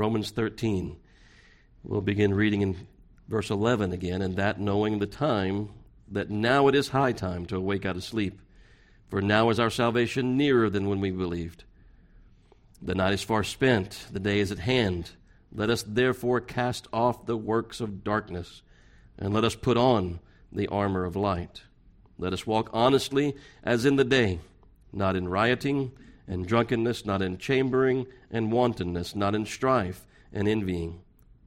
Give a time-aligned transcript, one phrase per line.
[0.00, 0.96] Romans 13.
[1.84, 2.86] We'll begin reading in
[3.28, 5.68] verse 11 again, and that knowing the time,
[6.10, 8.40] that now it is high time to awake out of sleep.
[9.10, 11.64] For now is our salvation nearer than when we believed.
[12.80, 15.10] The night is far spent, the day is at hand.
[15.52, 18.62] Let us therefore cast off the works of darkness,
[19.18, 20.20] and let us put on
[20.50, 21.64] the armor of light.
[22.16, 24.40] Let us walk honestly as in the day,
[24.94, 25.92] not in rioting
[26.30, 31.00] and drunkenness, not in chambering and wantonness, not in strife and envying,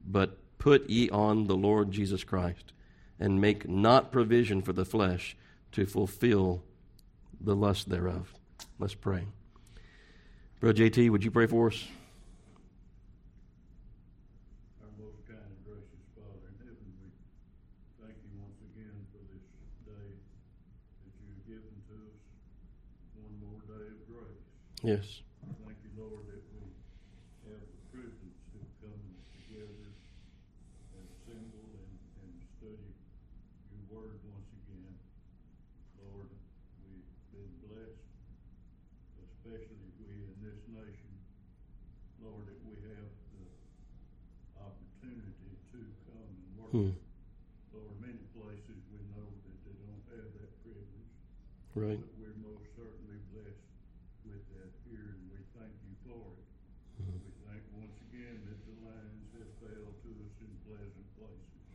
[0.06, 2.74] but put ye on the Lord Jesus Christ,
[3.18, 5.36] and make not provision for the flesh
[5.72, 6.62] to fulfill
[7.40, 8.34] the lust thereof.
[8.78, 9.24] Let's pray.
[10.60, 11.82] Brother JT, would you pray for us?
[24.84, 25.24] Yes.
[25.64, 26.60] Thank you, Lord, that we
[27.48, 29.00] have the privilege to come
[29.32, 32.92] together and assemble and, and study
[33.72, 34.92] your word once again.
[36.04, 36.28] Lord,
[36.84, 38.04] we've been blessed,
[39.24, 41.16] especially we in this nation.
[42.20, 43.08] Lord, that we have
[43.40, 43.48] the
[44.68, 45.80] opportunity to
[46.12, 46.72] come and work.
[46.76, 46.92] Hmm.
[47.72, 51.08] Lord, many places we know that they don't have that privilege.
[51.72, 52.04] Right.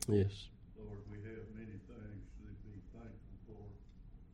[0.10, 0.50] Yes.
[0.74, 3.62] Lord, we have many things to be thankful for,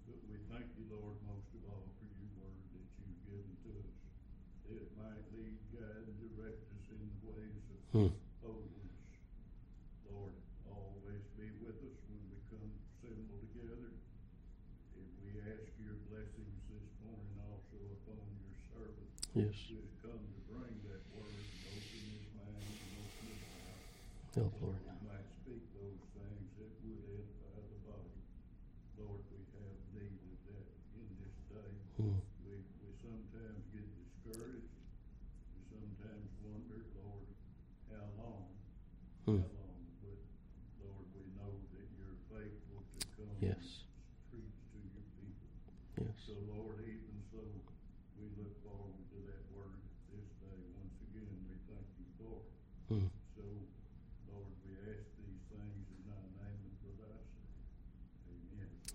[0.08, 3.84] but we thank you, Lord, most of all for your word that you've given to
[3.84, 3.92] us.
[4.72, 8.12] It might lead, guide, and direct us in the ways of hmm.
[8.40, 9.04] holiness.
[10.08, 10.32] Lord,
[10.64, 13.92] always be with us when we come assemble together.
[14.96, 19.12] And we ask your blessings this morning also upon your servant.
[19.36, 19.52] Yes.
[19.68, 23.84] Who has come to bring that word and open his mind and open his heart.
[24.40, 24.75] Help, Lord.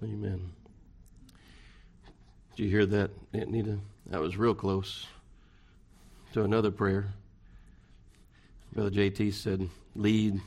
[0.03, 0.51] Amen.
[2.57, 3.79] Did you hear that, Aunt Nita?
[4.07, 5.07] That was real close
[6.33, 7.13] to another prayer.
[8.73, 10.41] Brother JT said, lead,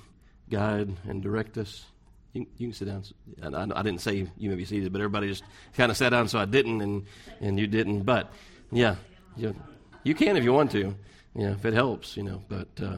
[0.50, 1.86] guide, and direct us.
[2.34, 3.03] You, you can sit down.
[3.44, 5.44] I, I, didn't say you may be seated, but everybody just
[5.75, 7.06] kind of sat down, so I didn't, and,
[7.40, 8.03] and you didn't.
[8.03, 8.31] But,
[8.72, 8.96] yeah,
[9.38, 9.56] you,
[10.03, 10.96] you can if you want to,
[11.35, 12.41] yeah, if it helps, you know.
[12.50, 12.97] But, uh,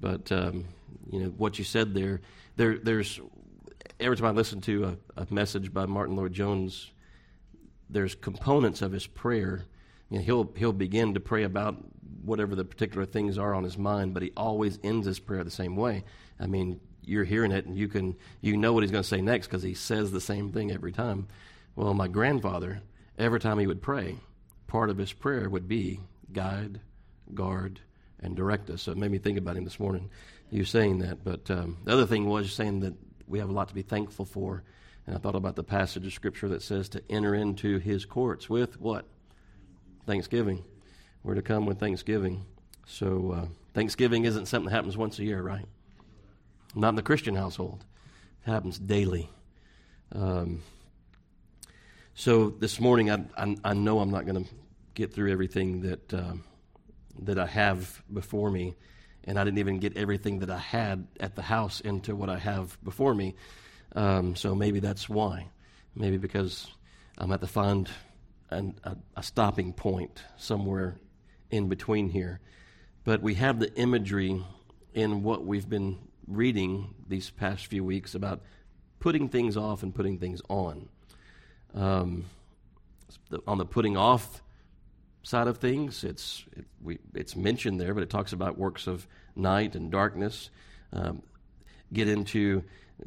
[0.00, 0.66] but um,
[1.10, 2.20] you know, what you said there,
[2.56, 3.20] there there's
[4.00, 6.90] every time I listen to a, a, message by Martyn Lloyd-Jones,
[7.88, 9.66] there's components of his prayer.
[10.08, 11.76] You know, he'll he'll begin to pray about
[12.22, 15.50] whatever the particular things are on his mind, but he always ends his prayer the
[15.50, 16.04] same way.
[16.38, 19.20] I mean, you're hearing it, and you can you know what he's going to say
[19.20, 21.28] next because he says the same thing every time.
[21.76, 22.82] Well, my grandfather,
[23.18, 24.16] every time he would pray,
[24.66, 26.00] part of his prayer would be
[26.32, 26.80] guide,
[27.34, 27.80] guard,
[28.20, 28.82] and direct us.
[28.82, 30.10] So it made me think about him this morning.
[30.50, 32.94] You saying that, but um, the other thing was saying that
[33.30, 34.62] we have a lot to be thankful for.
[35.06, 38.50] And I thought about the passage of Scripture that says to enter into His courts
[38.50, 39.06] with what?
[40.06, 40.64] Thanksgiving.
[41.22, 42.44] We're to come with Thanksgiving.
[42.86, 45.66] So uh, Thanksgiving isn't something that happens once a year, right?
[46.74, 47.84] Not in the Christian household.
[48.46, 49.30] It happens daily.
[50.12, 50.62] Um,
[52.14, 54.50] so this morning, I, I, I know I'm not going to
[54.94, 56.34] get through everything that uh,
[57.22, 58.74] that I have before me
[59.24, 62.38] and I didn't even get everything that I had at the house into what I
[62.38, 63.34] have before me.
[63.94, 65.48] Um, so maybe that's why.
[65.94, 66.68] Maybe because
[67.18, 67.88] I'm at the find
[68.50, 70.96] an, a, a stopping point somewhere
[71.50, 72.40] in between here.
[73.04, 74.44] But we have the imagery
[74.94, 78.40] in what we've been reading these past few weeks about
[79.00, 80.88] putting things off and putting things on.
[81.74, 82.26] Um,
[83.46, 84.42] on the putting off
[85.22, 89.06] side of things, it's it, we, it's mentioned there, but it talks about works of
[89.36, 90.50] night and darkness.
[90.92, 91.22] Um,
[91.92, 92.64] get into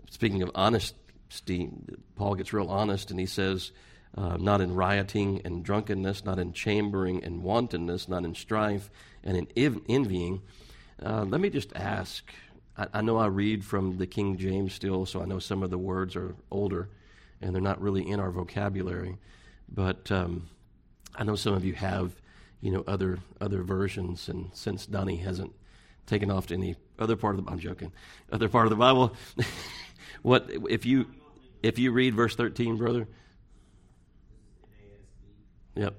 [0.09, 1.69] speaking of honesty.
[2.15, 3.71] Paul gets real honest, and he says,
[4.17, 8.89] uh, "Not in rioting and drunkenness, not in chambering and wantonness, not in strife
[9.23, 10.41] and in ev- envying."
[11.03, 12.31] Uh, let me just ask.
[12.77, 15.69] I, I know I read from the King James still, so I know some of
[15.69, 16.89] the words are older,
[17.41, 19.17] and they're not really in our vocabulary.
[19.67, 20.49] But um,
[21.15, 22.13] I know some of you have,
[22.61, 25.53] you know, other other versions, and since Donnie hasn't
[26.05, 27.91] taken off to any other part of the I'm joking.
[28.31, 29.15] Other part of the Bible.
[30.21, 31.07] what if you
[31.61, 33.07] if you read verse 13, brother?
[35.75, 35.95] Yep.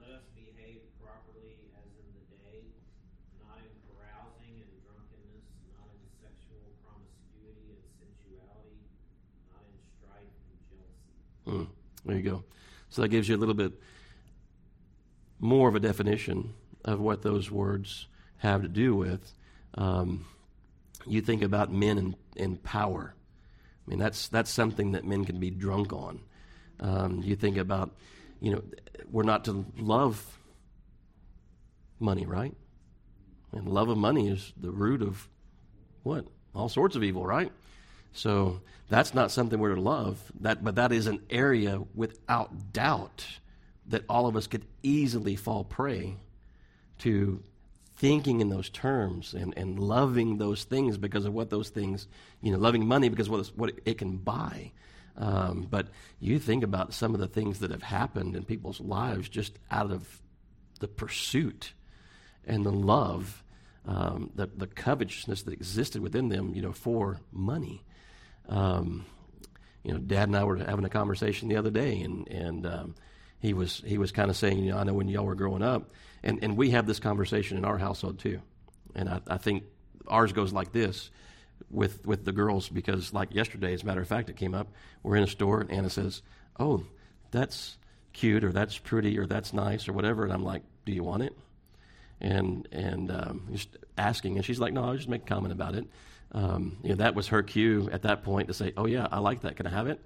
[0.00, 2.66] Let us behave properly as in the day,
[3.46, 8.82] not in carousing and drunkenness, not in sexual promiscuity and sensuality,
[9.54, 11.62] not in strife and jealousy.
[11.62, 11.68] Mm,
[12.06, 12.44] there you go.
[12.90, 13.72] So that gives you a little bit
[15.38, 16.54] more of a definition
[16.84, 18.06] of what those words
[18.38, 19.32] have to do with.
[19.74, 20.26] Um,
[21.06, 23.14] you think about men in power.
[23.86, 26.20] I mean, that's that's something that men can be drunk on.
[26.80, 27.96] Um, you think about,
[28.40, 28.62] you know,
[29.10, 30.38] we're not to love
[31.98, 32.54] money, right?
[33.52, 35.28] And love of money is the root of
[36.02, 36.26] what?
[36.54, 37.50] All sorts of evil, right?
[38.12, 40.20] So that's not something we're to love.
[40.40, 43.26] That, but that is an area without doubt
[43.88, 46.16] that all of us could easily fall prey
[46.98, 47.42] to
[47.96, 52.06] thinking in those terms and, and loving those things because of what those things,
[52.42, 54.70] you know, loving money because what, what it can buy.
[55.16, 55.88] Um, but
[56.20, 59.90] you think about some of the things that have happened in people's lives just out
[59.90, 60.22] of
[60.78, 61.72] the pursuit
[62.46, 63.42] and the love,
[63.84, 67.82] um, the, the covetousness that existed within them, you know, for money.
[68.48, 69.06] Um,
[69.82, 72.94] you know, Dad and I were having a conversation the other day, and and um,
[73.40, 75.62] he was he was kind of saying, you know, I know when y'all were growing
[75.62, 75.90] up,
[76.22, 78.40] and and we have this conversation in our household too,
[78.94, 79.64] and I, I think
[80.08, 81.10] ours goes like this
[81.70, 84.68] with with the girls because like yesterday, as a matter of fact, it came up.
[85.02, 86.22] We're in a store, and Anna says,
[86.58, 86.84] "Oh,
[87.30, 87.76] that's
[88.12, 91.22] cute, or that's pretty, or that's nice, or whatever," and I'm like, "Do you want
[91.22, 91.36] it?"
[92.20, 95.74] And and um, just asking, and she's like, "No, I'll just make a comment about
[95.74, 95.86] it."
[96.32, 99.20] Um, you know, that was her cue at that point to say, "Oh yeah, I
[99.20, 99.56] like that.
[99.56, 100.00] Can I have it?"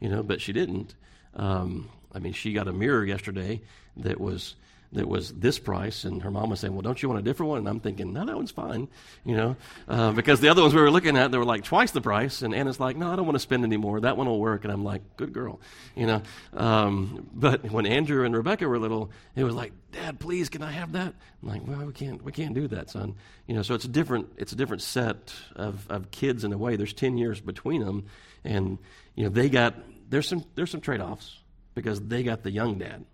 [0.00, 0.94] You know, but she didn't.
[1.34, 3.60] Um, I mean, she got a mirror yesterday
[3.96, 4.56] that was
[4.92, 7.50] that was this price, and her mom was saying, "Well, don't you want a different
[7.50, 8.88] one?" And I'm thinking, "No, that one's fine,"
[9.24, 9.56] you know,
[9.86, 12.40] uh, because the other ones we were looking at, they were like twice the price.
[12.40, 14.00] And Anna's like, "No, I don't want to spend any more.
[14.00, 15.60] That one will work." And I'm like, "Good girl,"
[15.94, 16.22] you know.
[16.54, 20.70] Um, but when Andrew and Rebecca were little, it was like, "Dad, please, can I
[20.70, 23.14] have that?" I'm like, "Well, we can't, we can't do that, son."
[23.46, 26.58] You know, so it's a different, it's a different set of of kids in a
[26.58, 26.76] way.
[26.76, 28.06] There's ten years between them,
[28.42, 28.78] and
[29.16, 29.74] you know, they got
[30.08, 31.40] there's some there's some trade offs
[31.78, 33.04] because they got the young dad.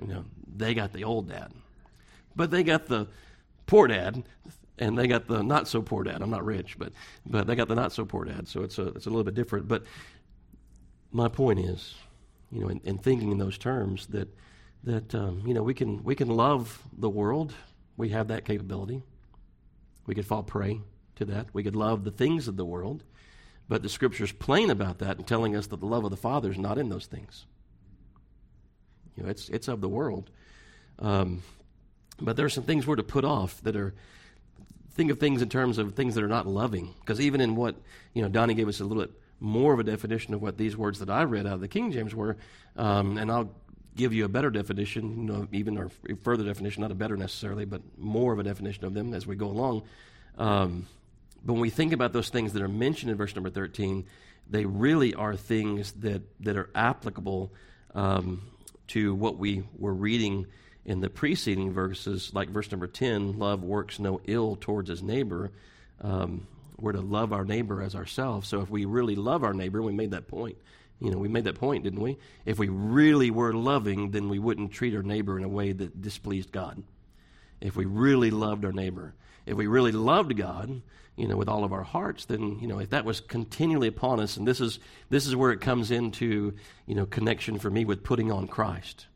[0.00, 0.24] You know,
[0.56, 1.52] they got the old dad.
[2.34, 3.06] But they got the
[3.66, 4.24] poor dad
[4.78, 6.22] and they got the not so poor dad.
[6.22, 6.92] I'm not rich, but
[7.26, 8.48] but they got the not so poor dad.
[8.48, 9.68] So it's a it's a little bit different.
[9.68, 9.84] But
[11.12, 11.94] my point is,
[12.50, 14.34] you know, in, in thinking in those terms that
[14.84, 17.52] that um, you know we can we can love the world.
[17.98, 19.02] We have that capability.
[20.06, 20.80] We could fall prey
[21.16, 21.48] to that.
[21.52, 23.02] We could love the things of the world.
[23.68, 26.50] But the scripture's plain about that and telling us that the love of the Father
[26.50, 27.46] is not in those things.
[29.16, 30.30] You know, it's it's of the world.
[30.98, 31.42] Um,
[32.20, 33.94] but there are some things we're to put off that are
[34.92, 36.94] think of things in terms of things that are not loving.
[37.00, 37.76] Because even in what
[38.14, 40.76] you know, Donnie gave us a little bit more of a definition of what these
[40.76, 42.36] words that I read out of the King James were,
[42.76, 43.50] um, and I'll
[43.94, 45.90] give you a better definition, you know, even or
[46.22, 49.36] further definition, not a better necessarily, but more of a definition of them as we
[49.36, 49.82] go along.
[50.38, 50.86] Um,
[51.44, 54.04] but when we think about those things that are mentioned in verse number 13,
[54.48, 57.52] they really are things that, that are applicable
[57.94, 58.42] um,
[58.88, 60.46] to what we were reading
[60.84, 65.50] in the preceding verses, like verse number 10 love works no ill towards his neighbor.
[66.00, 66.46] Um,
[66.78, 68.48] we're to love our neighbor as ourselves.
[68.48, 70.56] So if we really love our neighbor, we made that point.
[71.00, 72.18] You know, we made that point, didn't we?
[72.44, 76.00] If we really were loving, then we wouldn't treat our neighbor in a way that
[76.00, 76.82] displeased God.
[77.60, 79.14] If we really loved our neighbor,
[79.44, 80.82] if we really loved God,
[81.16, 84.20] you know, with all of our hearts, then you know, if that was continually upon
[84.20, 86.54] us, and this is this is where it comes into
[86.86, 89.06] you know connection for me with putting on Christ.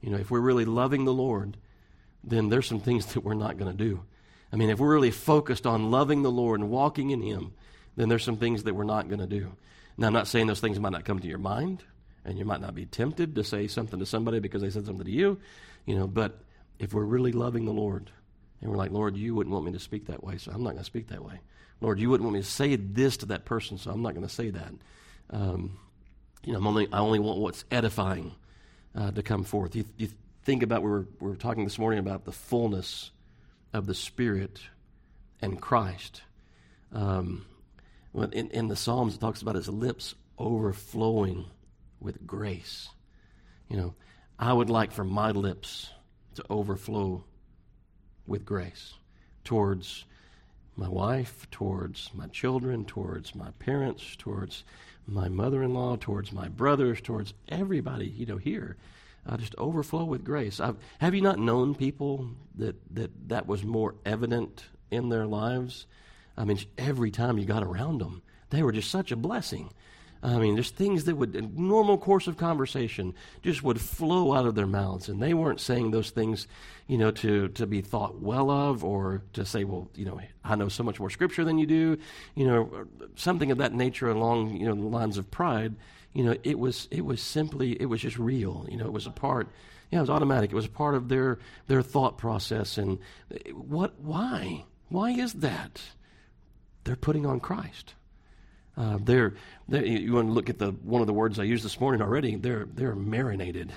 [0.00, 1.58] You know, if we're really loving the Lord,
[2.24, 4.02] then there's some things that we're not going to do.
[4.52, 7.52] I mean, if we're really focused on loving the Lord and walking in Him,
[7.96, 9.52] then there's some things that we're not going to do.
[9.96, 11.84] Now, I'm not saying those things might not come to your mind,
[12.24, 15.04] and you might not be tempted to say something to somebody because they said something
[15.04, 15.38] to you,
[15.84, 16.40] you know, but
[16.78, 18.10] if we're really loving the Lord,
[18.60, 20.70] and we're like, Lord, you wouldn't want me to speak that way, so I'm not
[20.70, 21.40] going to speak that way.
[21.80, 24.26] Lord, you wouldn't want me to say this to that person, so I'm not going
[24.26, 24.72] to say that.
[25.30, 25.78] Um,
[26.44, 28.32] you know, I'm only, I only want what's edifying
[28.94, 29.74] uh, to come forth.
[29.74, 30.08] You, you
[30.42, 33.10] think about, we were, we were talking this morning about the fullness
[33.72, 34.60] of the Spirit
[35.40, 36.22] and Christ.
[36.92, 37.46] Um,
[38.14, 41.46] in, in the Psalms, it talks about his lips overflowing
[42.00, 42.88] with grace.
[43.68, 43.94] You know,
[44.38, 45.90] I would like for my lips
[46.34, 47.24] to overflow
[48.30, 48.94] with grace
[49.44, 50.04] towards
[50.76, 54.64] my wife, towards my children, towards my parents, towards
[55.06, 58.76] my mother in law, towards my brothers, towards everybody, you know, here.
[59.26, 60.60] I just overflow with grace.
[60.60, 65.86] I've, have you not known people that, that that was more evident in their lives?
[66.36, 69.70] I mean, every time you got around them, they were just such a blessing.
[70.22, 74.44] I mean, there's things that would, in normal course of conversation, just would flow out
[74.44, 76.46] of their mouths, and they weren't saying those things,
[76.86, 80.56] you know, to to be thought well of, or to say, well, you know, I
[80.56, 81.98] know so much more scripture than you do,
[82.34, 85.74] you know, something of that nature along, you know, the lines of pride.
[86.12, 88.66] You know, it was it was simply it was just real.
[88.68, 89.48] You know, it was a part.
[89.90, 90.52] Yeah, it was automatic.
[90.52, 92.76] It was a part of their their thought process.
[92.76, 92.98] And
[93.54, 93.98] what?
[93.98, 94.64] Why?
[94.88, 95.80] Why is that?
[96.84, 97.94] They're putting on Christ.
[98.76, 99.34] Uh, they're,
[99.68, 102.00] they're, you want to look at the one of the words I used this morning
[102.00, 102.36] already.
[102.36, 103.72] They're they're marinated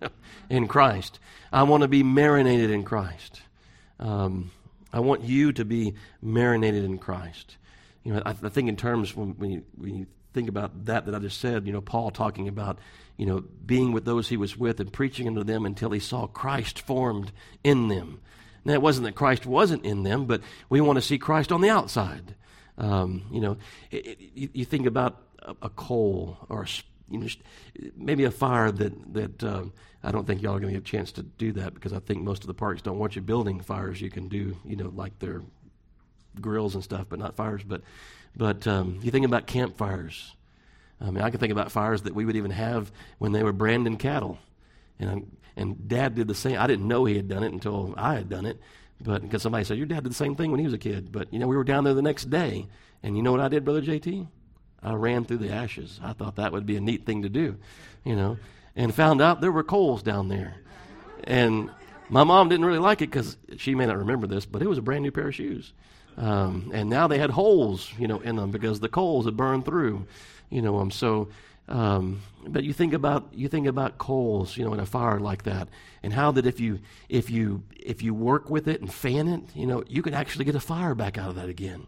[0.50, 1.18] in Christ.
[1.52, 3.42] I want to be marinated in Christ.
[3.98, 4.50] Um,
[4.92, 7.56] I want you to be marinated in Christ.
[8.04, 11.14] You know, I, I think in terms when, you, when you think about that that
[11.14, 12.78] I just said, you know, Paul talking about,
[13.16, 16.26] you know, being with those he was with and preaching unto them until he saw
[16.26, 18.20] Christ formed in them.
[18.64, 21.60] Now, it wasn't that Christ wasn't in them, but we want to see Christ on
[21.60, 22.34] the outside.
[22.82, 23.56] Um, you know,
[23.92, 26.66] it, it, you, you, think about a, a coal or a,
[27.08, 27.28] you know,
[27.96, 29.72] maybe a fire that that um,
[30.02, 32.00] I don't think y'all are going to get a chance to do that because I
[32.00, 34.00] think most of the parks don't want you building fires.
[34.00, 35.42] You can do, you know, like their
[36.40, 37.62] grills and stuff, but not fires.
[37.64, 37.82] But
[38.36, 40.34] but um, you think about campfires.
[41.00, 43.52] I mean, I can think about fires that we would even have when they were
[43.52, 44.38] branding cattle,
[44.98, 46.58] and and Dad did the same.
[46.58, 48.58] I didn't know he had done it until I had done it.
[49.02, 51.10] But because somebody said, Your dad did the same thing when he was a kid.
[51.10, 52.66] But, you know, we were down there the next day.
[53.02, 54.28] And you know what I did, Brother JT?
[54.82, 56.00] I ran through the ashes.
[56.02, 57.56] I thought that would be a neat thing to do,
[58.04, 58.38] you know,
[58.74, 60.56] and found out there were coals down there.
[61.24, 61.70] And
[62.08, 64.78] my mom didn't really like it because she may not remember this, but it was
[64.78, 65.72] a brand new pair of shoes.
[66.16, 69.64] Um, and now they had holes, you know, in them because the coals had burned
[69.64, 70.06] through,
[70.50, 70.78] you know.
[70.78, 71.28] Um, so
[71.68, 75.44] um, but you think about you think about coals, you know, in a fire like
[75.44, 75.68] that,
[76.02, 79.42] and how that if you if you if you work with it and fan it,
[79.54, 81.86] you know, you can actually get a fire back out of that again.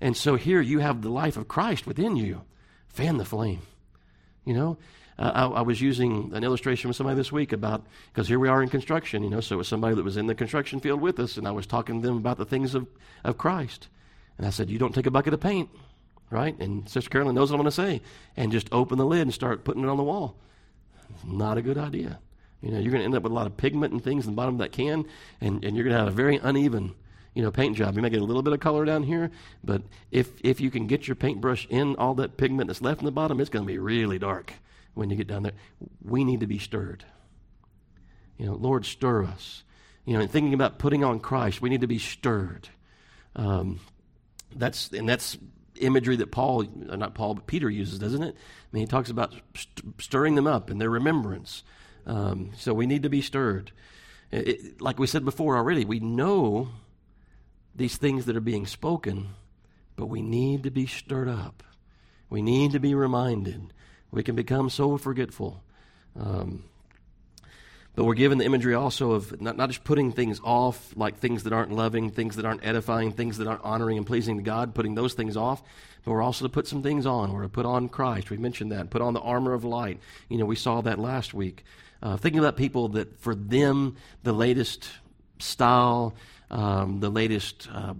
[0.00, 2.42] And so here you have the life of Christ within you.
[2.88, 3.62] Fan the flame.
[4.44, 4.78] You know,
[5.18, 8.48] uh, I, I, was using an illustration with somebody this week about because here we
[8.48, 9.22] are in construction.
[9.22, 11.48] You know, so it was somebody that was in the construction field with us, and
[11.48, 12.86] I was talking to them about the things of
[13.24, 13.88] of Christ.
[14.36, 15.70] And I said, you don't take a bucket of paint
[16.34, 16.58] right?
[16.58, 18.02] And Sister Carolyn knows what I'm going to say.
[18.36, 20.36] And just open the lid and start putting it on the wall.
[21.24, 22.18] Not a good idea.
[22.60, 24.32] You know, you're going to end up with a lot of pigment and things in
[24.32, 25.04] the bottom of that can,
[25.40, 26.94] and, and you're going to have a very uneven,
[27.34, 27.94] you know, paint job.
[27.94, 29.30] You may get a little bit of color down here,
[29.62, 33.04] but if if you can get your paintbrush in all that pigment that's left in
[33.04, 34.54] the bottom, it's going to be really dark
[34.94, 35.52] when you get down there.
[36.02, 37.04] We need to be stirred.
[38.38, 39.62] You know, Lord, stir us.
[40.06, 42.68] You know, in thinking about putting on Christ, we need to be stirred.
[43.36, 43.80] Um,
[44.56, 45.36] that's and that's
[45.80, 48.34] imagery that Paul, uh, not Paul, but Peter uses, doesn't it?
[48.36, 51.62] I mean, he talks about st- stirring them up in their remembrance.
[52.06, 53.72] Um, so we need to be stirred.
[54.30, 56.68] It, it, like we said before already, we know
[57.74, 59.30] these things that are being spoken,
[59.96, 61.62] but we need to be stirred up.
[62.30, 63.72] We need to be reminded.
[64.10, 65.62] We can become so forgetful.
[66.18, 66.64] Um,
[67.94, 71.44] but we're given the imagery also of not, not just putting things off, like things
[71.44, 74.74] that aren't loving, things that aren't edifying, things that aren't honoring and pleasing to God,
[74.74, 75.62] putting those things off.
[76.04, 77.32] But we're also to put some things on.
[77.32, 78.30] We're to put on Christ.
[78.30, 78.90] We mentioned that.
[78.90, 80.00] Put on the armor of light.
[80.28, 81.64] You know, we saw that last week.
[82.02, 84.90] Uh, thinking about people that for them, the latest
[85.38, 86.14] style,
[86.50, 87.94] um, the latest uh,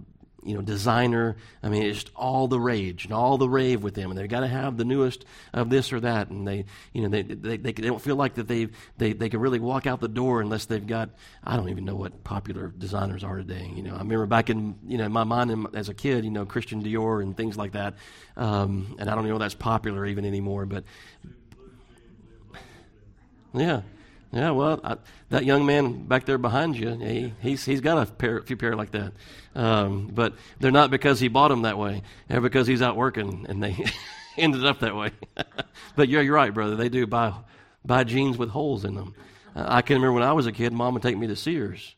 [0.45, 1.35] you know, designer.
[1.63, 4.29] I mean, it's just all the rage and all the rave with them, and they've
[4.29, 7.57] got to have the newest of this or that, and they, you know, they they,
[7.57, 10.41] they, they don't feel like that they they they can really walk out the door
[10.41, 11.09] unless they've got.
[11.43, 13.71] I don't even know what popular designers are today.
[13.75, 16.31] You know, I remember back in you know in my mind as a kid, you
[16.31, 17.95] know, Christian Dior and things like that,
[18.37, 20.83] um, and I don't know if that's popular even anymore, but
[23.53, 23.81] yeah.
[24.35, 24.97] Yeah, well, I,
[25.29, 28.75] that young man back there behind you, he, he's, he's got a, pair, few pair
[28.75, 29.13] like that.
[29.55, 32.03] Um, but they're not because he bought them that way.
[32.27, 33.77] They're because he's out working and they
[34.37, 35.11] ended up that way.
[35.95, 36.75] but you're, you're right, brother.
[36.75, 37.33] They do buy,
[37.85, 39.15] buy jeans with holes in them.
[39.55, 41.95] Uh, I can remember when I was a kid, mom would take me to Sears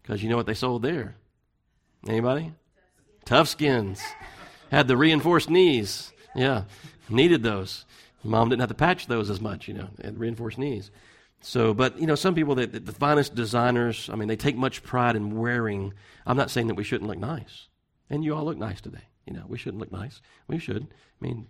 [0.00, 1.16] because you know what they sold there?
[2.08, 2.54] Anybody?
[3.26, 4.00] Toughskins.
[4.70, 6.14] Had the reinforced knees.
[6.34, 6.62] Yeah,
[7.10, 7.84] needed those.
[8.24, 10.90] Mom didn't have to patch those as much, you know, had reinforced knees.
[11.40, 14.82] So, but you know, some people that the finest designers, I mean, they take much
[14.82, 15.94] pride in wearing.
[16.26, 17.68] I'm not saying that we shouldn't look nice,
[18.10, 19.04] and you all look nice today.
[19.26, 20.20] You know, we shouldn't look nice.
[20.48, 20.82] We should.
[20.82, 21.46] I mean,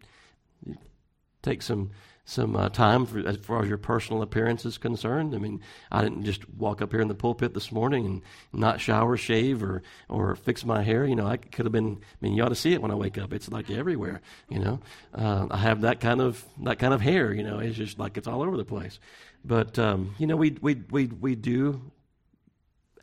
[1.43, 1.91] take some
[2.29, 5.35] some uh, time for, as far as your personal appearance is concerned.
[5.35, 8.83] I mean, I didn't just walk up here in the pulpit this morning and not
[8.83, 11.07] shower, shave, or or fix my hair.
[11.07, 11.99] You know, I could have been.
[12.03, 13.33] I mean, you ought to see it when I wake up.
[13.33, 14.21] It's like everywhere.
[14.51, 14.81] You know,
[15.15, 17.33] uh, I have that kind of that kind of hair.
[17.33, 19.01] You know, it's just like it's all over the place.
[19.45, 21.91] But um, you know, we we we we do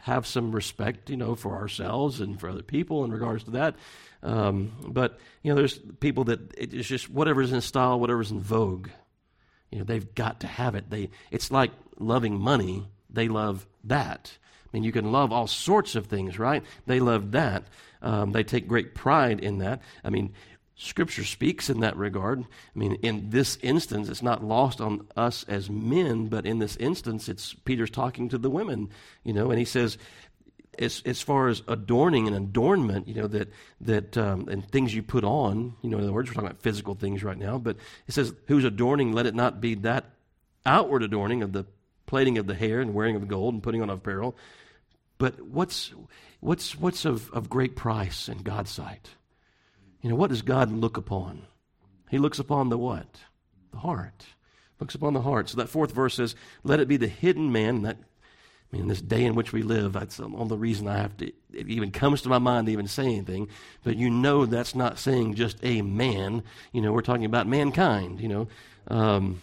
[0.06, 3.76] have some respect, you know, for ourselves and for other people in regards to that.
[4.22, 8.90] Um, but you know, there's people that it's just whatever's in style, whatever's in vogue.
[9.72, 10.90] You know, they've got to have it.
[10.90, 12.88] They it's like loving money.
[13.10, 14.38] They love that.
[14.66, 16.64] I mean, you can love all sorts of things, right?
[16.86, 17.64] They love that.
[18.02, 19.82] Um, they take great pride in that.
[20.04, 20.34] I mean,
[20.78, 22.42] Scripture speaks in that regard.
[22.42, 26.76] I mean, in this instance, it's not lost on us as men, but in this
[26.76, 28.90] instance, it's Peter's talking to the women,
[29.24, 29.98] you know, and he says,
[30.78, 35.02] as, as far as adorning and adornment, you know, that, that um, and things you
[35.02, 37.78] put on, you know, in other words, we're talking about physical things right now, but
[38.08, 40.06] it says, who's adorning, let it not be that
[40.66, 41.66] outward adorning of the
[42.06, 44.36] plaiting of the hair and wearing of gold and putting on of apparel,
[45.18, 45.94] but what's,
[46.42, 49.12] what's, what's of, of great price in God's sight?
[50.02, 51.44] You know, what does God look upon?
[52.10, 53.20] He looks upon the what?
[53.72, 54.26] The heart.
[54.80, 55.50] Looks upon the heart.
[55.50, 57.84] So that fourth verse says, Let it be the hidden man.
[57.84, 57.98] that,
[58.72, 61.28] I mean, this day in which we live, that's the only reason I have to,
[61.28, 63.48] it even comes to my mind to even say anything.
[63.84, 66.44] But you know that's not saying just a man.
[66.72, 68.48] You know, we're talking about mankind, you know.
[68.88, 69.42] Um,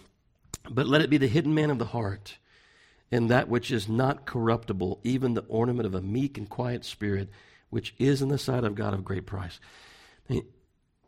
[0.69, 2.37] but let it be the hidden man of the heart,
[3.11, 7.29] and that which is not corruptible, even the ornament of a meek and quiet spirit,
[7.69, 9.59] which is in the sight of God of great price.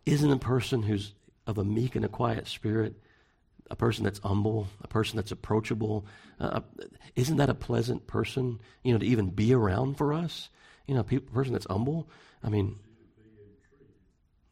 [0.06, 1.14] Isn't a person who's
[1.48, 2.96] of a meek and a quiet spirit
[3.72, 6.06] a person that's humble, a person that's approachable?
[6.40, 6.62] Uh,
[7.16, 10.50] isn't that a pleasant person, you know, to even be around for us?
[10.88, 12.08] You know, a pe- person that's humble.
[12.44, 12.76] I mean,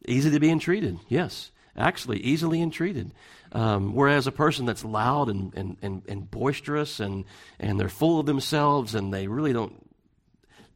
[0.06, 0.98] easy to be entreated.
[1.08, 3.14] Yes, actually, easily entreated.
[3.52, 7.24] Um, whereas a person that's loud and, and, and, and boisterous and,
[7.60, 9.80] and they're full of themselves and they really don't,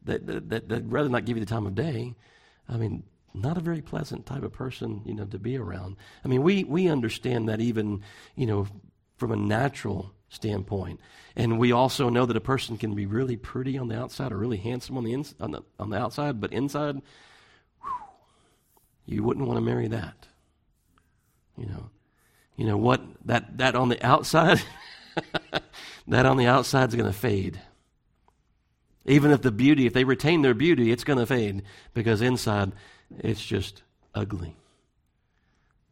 [0.05, 0.25] that,
[0.59, 2.15] that rather not give you the time of day.
[2.69, 3.03] I mean,
[3.41, 5.95] not a very pleasant type of person, you know, to be around.
[6.23, 8.01] I mean, we, we understand that even,
[8.35, 8.67] you know,
[9.17, 10.99] from a natural standpoint.
[11.35, 14.37] And we also know that a person can be really pretty on the outside or
[14.37, 17.01] really handsome on the, on the, on the outside, but inside,
[17.81, 17.91] whew,
[19.05, 20.27] you wouldn't want to marry that.
[21.57, 21.89] You know,
[22.55, 24.61] you know what, that, that on the outside,
[26.07, 27.59] that on the outside is going to fade.
[29.05, 32.71] Even if the beauty, if they retain their beauty, it's going to fade because inside
[33.17, 34.55] it's just ugly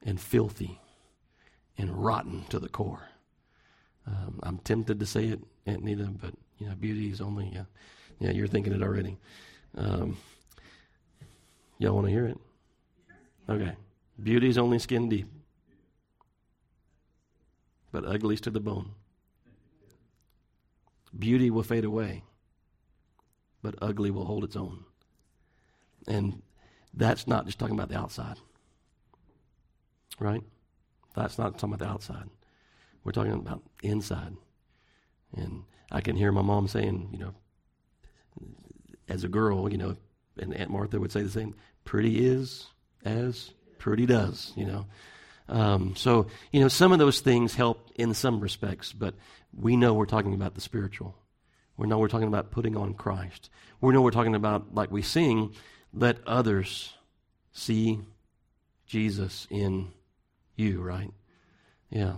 [0.06, 0.80] and filthy
[1.78, 3.10] and rotten to the core.
[4.06, 7.56] Um, I'm tempted to say it, Aunt Nita, but you know, beauty is only.
[7.58, 7.64] Uh,
[8.20, 9.18] yeah, you're thinking it already.
[9.78, 10.18] Um,
[11.78, 12.38] y'all want to hear it?
[13.50, 13.74] Okay.
[14.22, 15.28] Beauty is only skin deep,
[17.92, 18.92] but ugly's to the bone.
[21.18, 22.24] Beauty will fade away,
[23.62, 24.84] but ugly will hold its own.
[26.08, 26.42] And
[26.98, 28.38] that's not just talking about the outside.
[30.20, 30.44] Right?
[31.16, 32.30] That's not talking about the outside.
[33.04, 34.36] We're talking about inside.
[35.36, 37.34] And I can hear my mom saying, you know,
[39.08, 39.96] as a girl, you know,
[40.38, 41.56] and Aunt Martha would say the same
[41.86, 42.68] pretty is
[43.06, 44.86] as pretty does, you know.
[45.50, 49.16] Um, so, you know, some of those things help in some respects, but
[49.56, 51.16] we know we're talking about the spiritual.
[51.78, 53.50] We know we're talking about putting on Christ.
[53.80, 55.54] We know we're talking about, like we sing,
[55.94, 56.94] let others
[57.52, 58.00] see
[58.86, 59.90] Jesus in
[60.56, 61.12] you, right?
[61.90, 62.16] Yeah.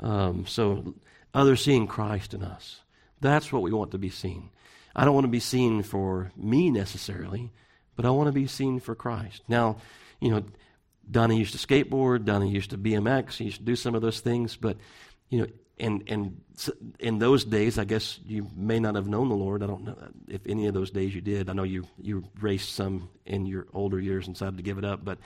[0.00, 0.94] Um, so
[1.34, 2.80] others seeing Christ in us.
[3.20, 4.50] That's what we want to be seen.
[4.94, 7.52] I don't want to be seen for me necessarily,
[7.96, 9.42] but I want to be seen for Christ.
[9.48, 9.76] Now,
[10.20, 10.42] you know,
[11.10, 14.20] Donnie used to skateboard, Donnie used to BMX, he used to do some of those
[14.20, 14.76] things, but,
[15.28, 15.46] you know,
[15.78, 16.40] and and
[16.98, 19.62] in those days, I guess you may not have known the Lord.
[19.62, 19.96] I don't know
[20.28, 21.50] if any of those days you did.
[21.50, 24.84] I know you you raced some in your older years and decided to give it
[24.84, 25.18] up, but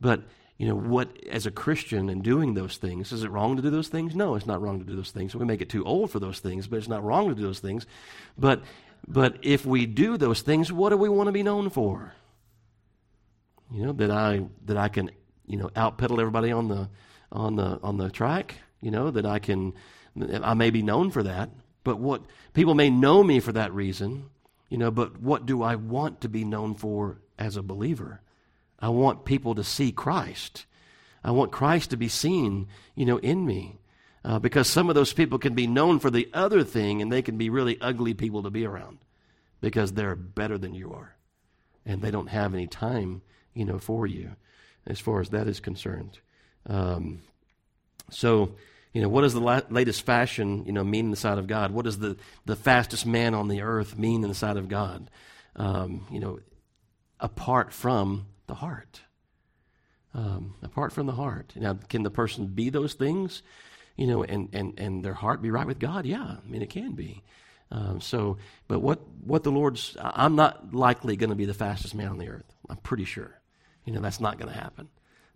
[0.00, 0.22] but
[0.58, 1.08] you know what?
[1.26, 4.14] As a Christian and doing those things, is it wrong to do those things?
[4.14, 5.34] No, it's not wrong to do those things.
[5.34, 7.60] We make it too old for those things, but it's not wrong to do those
[7.60, 7.86] things.
[8.38, 8.62] But
[9.08, 12.14] but if we do those things, what do we want to be known for?
[13.72, 15.10] You know that I that I can
[15.46, 16.88] you know outpedal everybody on the
[17.32, 18.54] on the on the track.
[18.80, 19.72] You know that I can
[20.20, 21.50] I may be known for that,
[21.82, 22.22] but what
[22.52, 24.30] people may know me for that reason,
[24.68, 28.20] you know, but what do I want to be known for as a believer?
[28.78, 30.66] I want people to see Christ.
[31.22, 33.78] I want Christ to be seen, you know, in me.
[34.24, 37.20] Uh, because some of those people can be known for the other thing and they
[37.20, 38.98] can be really ugly people to be around
[39.60, 41.14] because they're better than you are
[41.84, 43.20] and they don't have any time,
[43.52, 44.30] you know, for you
[44.86, 46.18] as far as that is concerned.
[46.66, 47.20] Um,
[48.10, 48.56] So,
[48.94, 51.48] you know, what does the la- latest fashion, you know, mean in the sight of
[51.48, 51.72] God?
[51.72, 55.10] What does the, the fastest man on the earth mean in the sight of God?
[55.56, 56.38] Um, you know,
[57.18, 59.00] apart from the heart.
[60.14, 61.54] Um, apart from the heart.
[61.56, 63.42] Now, can the person be those things?
[63.96, 66.06] You know, and, and, and their heart be right with God?
[66.06, 67.24] Yeah, I mean, it can be.
[67.72, 68.36] Um, so,
[68.68, 72.18] but what, what the Lord's, I'm not likely going to be the fastest man on
[72.18, 72.54] the earth.
[72.70, 73.40] I'm pretty sure.
[73.84, 74.88] You know, that's not going to happen.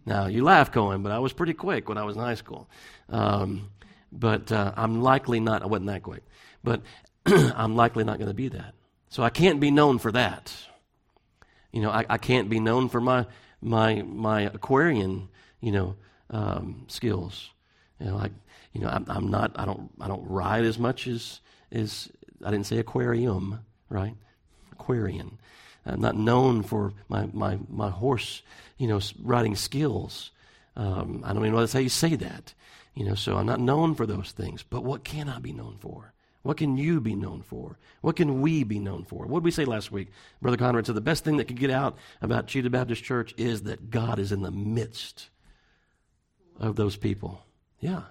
[0.09, 2.67] Now, you laugh, Cohen, but I was pretty quick when I was in high school.
[3.11, 3.69] Um,
[4.11, 6.23] but uh, I'm likely not, I wasn't that quick,
[6.65, 6.81] but
[7.27, 8.73] I'm likely not going to be that.
[9.11, 10.51] So I can't be known for that.
[11.73, 13.27] You know, I, I can't be known for my,
[13.61, 15.29] my, my aquarian,
[15.61, 15.97] you know,
[16.31, 17.51] um, skills.
[18.01, 18.31] You know, I,
[18.73, 21.41] you know, I'm, I'm not, I don't, I don't ride as much as,
[21.71, 22.09] as,
[22.43, 24.15] I didn't say aquarium, right?
[24.73, 25.37] Aquarian.
[25.89, 28.43] I'm not known for my, my, my horse,
[28.77, 30.31] you know, riding skills.
[30.77, 32.55] Um, I don't even know that's how you say that.
[32.95, 34.63] You know, so I'm not known for those things.
[34.63, 36.13] But what can I be known for?
[36.43, 37.79] What can you be known for?
[38.01, 39.27] What can we be known for?
[39.27, 40.09] What did we say last week?
[40.41, 43.63] Brother Conrad said the best thing that could get out about Cheetah Baptist Church is
[43.65, 45.31] that God is in the midst
[46.59, 47.45] of those people.
[47.81, 48.03] Yeah.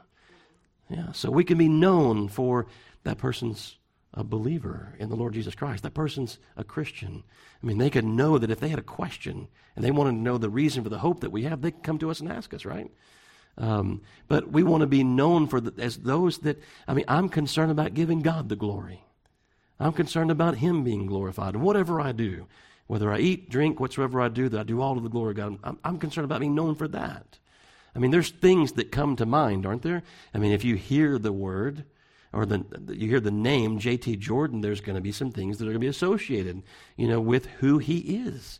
[0.89, 1.11] Yeah.
[1.13, 2.67] So we can be known for
[3.03, 3.77] that person's
[4.17, 5.83] a believer in the Lord Jesus Christ.
[5.83, 7.23] That person's a Christian.
[7.61, 10.17] I mean, they could know that if they had a question and they wanted to
[10.17, 12.31] know the reason for the hope that we have, they could come to us and
[12.31, 12.89] ask us, right?
[13.59, 17.29] Um, but we want to be known for the, as those that, I mean, I'm
[17.29, 19.03] concerned about giving God the glory.
[19.79, 21.53] I'm concerned about Him being glorified.
[21.53, 22.47] And whatever I do,
[22.87, 25.37] whether I eat, drink, whatsoever I do, that I do all to the glory of
[25.37, 27.37] God, I'm, I'm concerned about being known for that.
[27.95, 30.01] I mean, there's things that come to mind, aren't there?
[30.33, 31.83] I mean, if you hear the word,
[32.37, 34.17] or the, you hear the name J.T.
[34.17, 36.61] Jordan, there's going to be some things that are going to be associated,
[36.95, 38.59] you know, with who he is.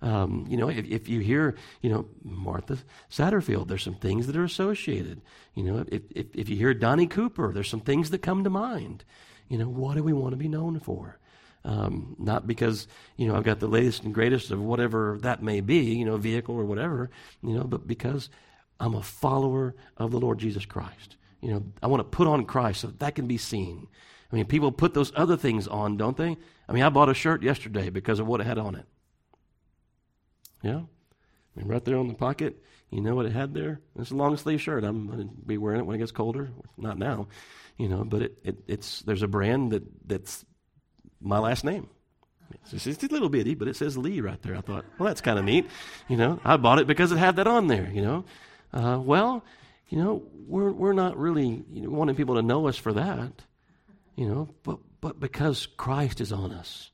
[0.00, 2.78] Um, you know, if, if, you hear, you know, Martha
[3.10, 5.22] Satterfield, there's some things that are associated.
[5.54, 8.50] You know, if, if, if you hear Donnie Cooper, there's some things that come to
[8.50, 9.04] mind.
[9.48, 11.18] You know, what do we want to be known for?
[11.64, 12.86] Um, not because,
[13.16, 16.16] you know, I've got the latest and greatest of whatever that may be, you know,
[16.16, 17.10] vehicle or whatever,
[17.42, 18.30] you know, but because
[18.78, 21.16] I'm a follower of the Lord Jesus Christ.
[21.40, 23.86] You know, I want to put on Christ so that, can be seen.
[24.32, 26.36] I mean, people put those other things on, don't they?
[26.68, 28.86] I mean, I bought a shirt yesterday because of what it had on it.
[30.62, 30.80] Yeah?
[30.80, 33.80] I mean, right there on the pocket, you know what it had there?
[33.98, 34.84] It's a long sleeve shirt.
[34.84, 36.50] I'm going to be wearing it when it gets colder.
[36.76, 37.28] Not now,
[37.76, 40.44] you know, but it, it, it's, there's a brand that, that's
[41.20, 41.88] my last name.
[42.72, 44.56] It's just a little bitty, but it says Lee right there.
[44.56, 45.66] I thought, well, that's kind of neat.
[46.08, 48.24] You know, I bought it because it had that on there, you know.
[48.72, 49.44] Uh, well,
[49.88, 53.32] you know, we're, we're not really you know, wanting people to know us for that,
[54.16, 56.90] you know, but, but because Christ is on us,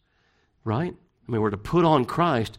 [0.65, 0.95] right?
[1.29, 2.59] I mean, we're to put on Christ.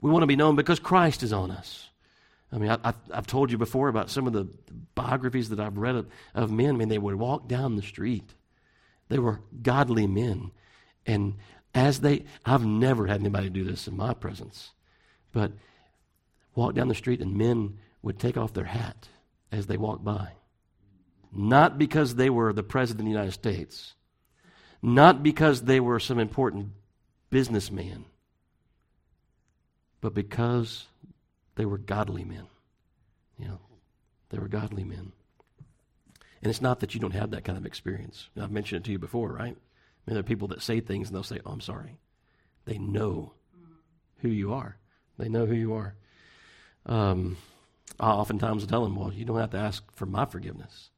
[0.00, 1.88] We want to be known because Christ is on us.
[2.52, 4.48] I mean, I, have told you before about some of the
[4.94, 6.70] biographies that I've read of, of men.
[6.70, 8.34] I mean, they would walk down the street.
[9.08, 10.52] They were godly men.
[11.04, 11.34] And
[11.74, 14.70] as they, I've never had anybody do this in my presence,
[15.32, 15.52] but
[16.54, 19.08] walk down the street and men would take off their hat
[19.50, 20.32] as they walked by.
[21.32, 23.94] Not because they were the President of the United States,
[24.80, 26.70] not because they were some important
[27.30, 28.04] businessman,
[30.00, 30.86] but because
[31.56, 32.46] they were godly men.
[33.38, 33.60] You know,
[34.30, 35.12] they were godly men.
[36.40, 38.28] And it's not that you don't have that kind of experience.
[38.40, 39.56] I've mentioned it to you before, right?
[39.56, 41.98] I mean, there are people that say things and they'll say, Oh, I'm sorry.
[42.64, 43.32] They know
[44.18, 44.76] who you are.
[45.18, 45.94] They know who you are.
[46.86, 47.36] Um,
[48.00, 50.90] I oftentimes tell them, well, you don't have to ask for my forgiveness.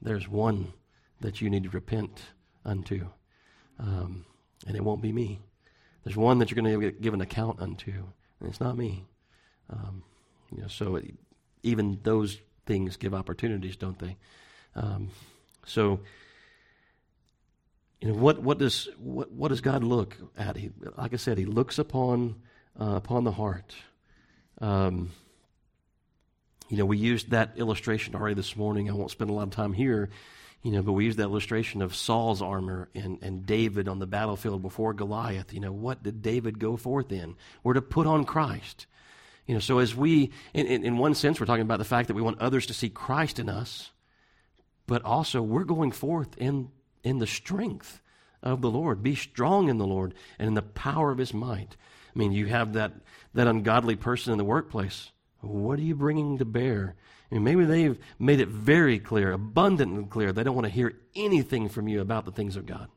[0.00, 0.72] There's one
[1.20, 2.22] that you need to repent
[2.64, 3.08] unto,
[3.78, 4.24] um,
[4.66, 5.40] and it won't be me.
[6.04, 9.04] There's one that you're going to give an account unto, and it's not me.
[9.70, 10.04] Um,
[10.54, 11.14] you know, so it,
[11.62, 14.16] even those things give opportunities, don't they?
[14.74, 15.10] Um,
[15.66, 16.00] so,
[18.00, 20.56] you know, what what does what what does God look at?
[20.56, 22.36] He, like I said, He looks upon
[22.80, 23.74] uh, upon the heart.
[24.60, 25.10] Um,
[26.68, 28.90] you know, we used that illustration already this morning.
[28.90, 30.10] I won't spend a lot of time here,
[30.62, 34.06] you know, but we used that illustration of Saul's armor and, and David on the
[34.06, 35.54] battlefield before Goliath.
[35.54, 37.36] You know, what did David go forth in?
[37.62, 38.86] We're to put on Christ.
[39.46, 42.08] You know, so as we, in, in, in one sense, we're talking about the fact
[42.08, 43.90] that we want others to see Christ in us,
[44.86, 46.68] but also we're going forth in,
[47.02, 48.02] in the strength
[48.42, 49.02] of the Lord.
[49.02, 51.78] Be strong in the Lord and in the power of his might.
[52.14, 52.92] I mean, you have that,
[53.32, 56.96] that ungodly person in the workplace what are you bringing to bear?
[57.30, 61.68] Mean, maybe they've made it very clear, abundantly clear, they don't want to hear anything
[61.68, 62.88] from you about the things of God.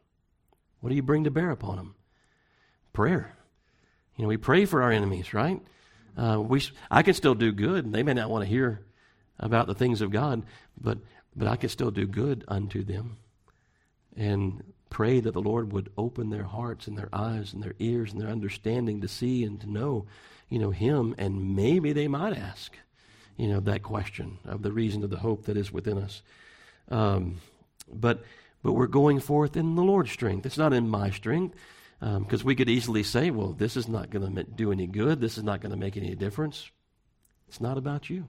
[0.79, 1.95] What do you bring to bear upon them?
[2.93, 3.35] Prayer.
[4.15, 5.61] You know, we pray for our enemies, right?
[6.17, 8.85] Uh, we, I can still do good, and they may not want to hear
[9.39, 10.43] about the things of God,
[10.79, 10.99] but
[11.35, 13.17] but I can still do good unto them,
[14.17, 18.11] and pray that the Lord would open their hearts and their eyes and their ears
[18.11, 20.05] and their understanding to see and to know,
[20.51, 22.77] you know, Him, and maybe they might ask,
[23.37, 26.21] you know, that question of the reason of the hope that is within us.
[26.89, 27.37] Um,
[27.91, 28.23] but
[28.61, 30.45] but we're going forth in the Lord's strength.
[30.45, 31.55] It's not in my strength,
[31.99, 35.19] because um, we could easily say, well, this is not going to do any good.
[35.19, 36.69] This is not going to make any difference.
[37.47, 38.27] It's not about you.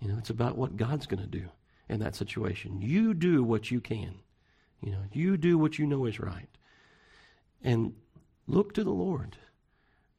[0.00, 1.44] You know, it's about what God's going to do
[1.88, 2.80] in that situation.
[2.80, 4.14] You do what you can.
[4.82, 6.48] You know, you do what you know is right.
[7.62, 7.92] And
[8.46, 9.36] look to the Lord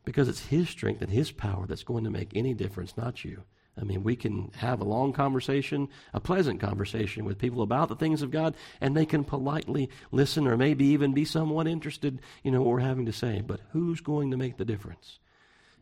[0.09, 3.43] because it's His strength and His power that's going to make any difference, not you.
[3.79, 7.95] I mean, we can have a long conversation, a pleasant conversation with people about the
[7.95, 12.49] things of God, and they can politely listen or maybe even be somewhat interested, you
[12.49, 13.43] know, what we're having to say.
[13.45, 15.19] But who's going to make the difference?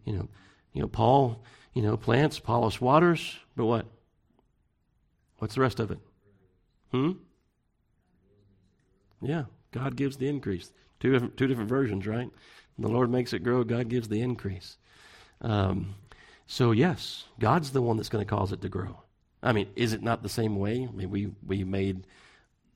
[0.03, 0.27] You know,
[0.73, 1.41] you know, Paul,
[1.73, 3.85] you know, plants, Apollos waters, but what?
[5.37, 5.99] What's the rest of it?
[6.91, 7.11] Hmm?
[9.21, 10.69] Yeah, God gives the increase.
[10.99, 12.29] Two different, two different versions, right?
[12.79, 14.77] The Lord makes it grow, God gives the increase.
[15.41, 15.95] Um,
[16.45, 19.01] so, yes, God's the one that's going to cause it to grow.
[19.41, 20.87] I mean, is it not the same way?
[20.87, 22.05] I mean, we, we made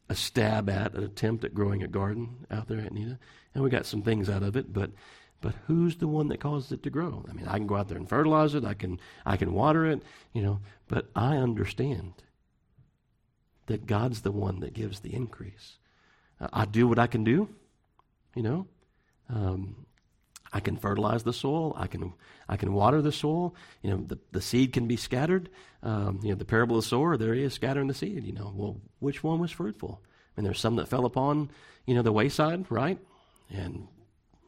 [0.09, 3.17] a stab at an attempt at growing a garden out there at Nita,
[3.53, 4.91] and we got some things out of it, but
[5.39, 7.25] but who's the one that causes it to grow?
[7.27, 9.85] I mean, I can go out there and fertilize it, I can I can water
[9.85, 12.13] it, you know, but I understand
[13.67, 15.77] that God's the one that gives the increase.
[16.53, 17.47] I do what I can do,
[18.35, 18.67] you know.
[19.29, 19.85] Um,
[20.53, 21.73] I can fertilize the soil.
[21.77, 22.13] I can
[22.49, 23.55] I can water the soil.
[23.81, 25.49] You know, the, the seed can be scattered.
[25.83, 28.23] Um, you know, the parable of the sower, there he is scattering the seed.
[28.23, 30.01] You know, well, which one was fruitful?
[30.35, 31.51] Mean, there's some that fell upon,
[31.85, 32.99] you know, the wayside, right?
[33.49, 33.87] And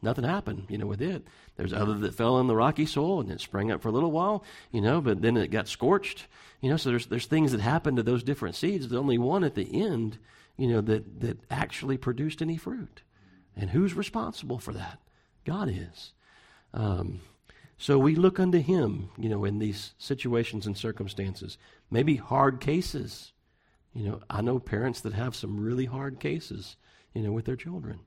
[0.02, 1.26] nothing happened, you know, with it.
[1.56, 4.10] There's other that fell in the rocky soil and it sprang up for a little
[4.10, 6.26] while, you know, but then it got scorched.
[6.60, 8.88] You know, so there's there's things that happen to those different seeds.
[8.88, 10.18] There's only one at the end,
[10.56, 13.02] you know, that that actually produced any fruit.
[13.56, 14.98] And who's responsible for that?
[15.44, 16.12] God is.
[16.72, 17.20] Um,
[17.76, 21.58] so we look unto Him, you know, in these situations and circumstances.
[21.90, 23.32] Maybe hard cases.
[23.92, 26.76] You know, I know parents that have some really hard cases,
[27.14, 28.00] you know, with their children.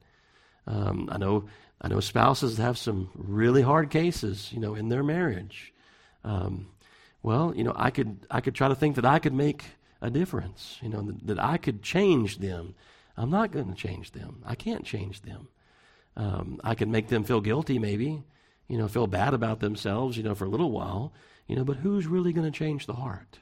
[0.65, 1.45] Um, I know
[1.80, 5.73] I know spouses that have some really hard cases, you know, in their marriage.
[6.23, 6.67] Um,
[7.23, 9.63] well, you know, I could I could try to think that I could make
[10.02, 12.76] a difference, you know, that, that I could change them.
[13.15, 14.43] I'm not going to change them.
[14.45, 15.47] I can't change them.
[16.17, 18.23] Um, I can make them feel guilty, maybe,
[18.67, 21.13] you know, feel bad about themselves, you know, for a little while,
[21.45, 23.38] you know, but who's really going to change the heart?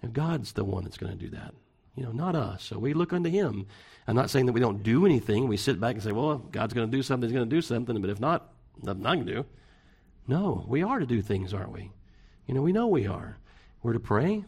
[0.00, 1.52] And God's the one that's going to do that,
[1.96, 2.62] you know, not us.
[2.62, 3.66] So we look unto Him.
[4.06, 5.48] I'm not saying that we don't do anything.
[5.48, 7.60] We sit back and say, well, God's going to do something, He's going to do
[7.60, 9.44] something, but if not, nothing I can do.
[10.28, 11.90] No, we are to do things, aren't we?
[12.46, 13.38] You know, we know we are.
[13.82, 14.44] We're to pray.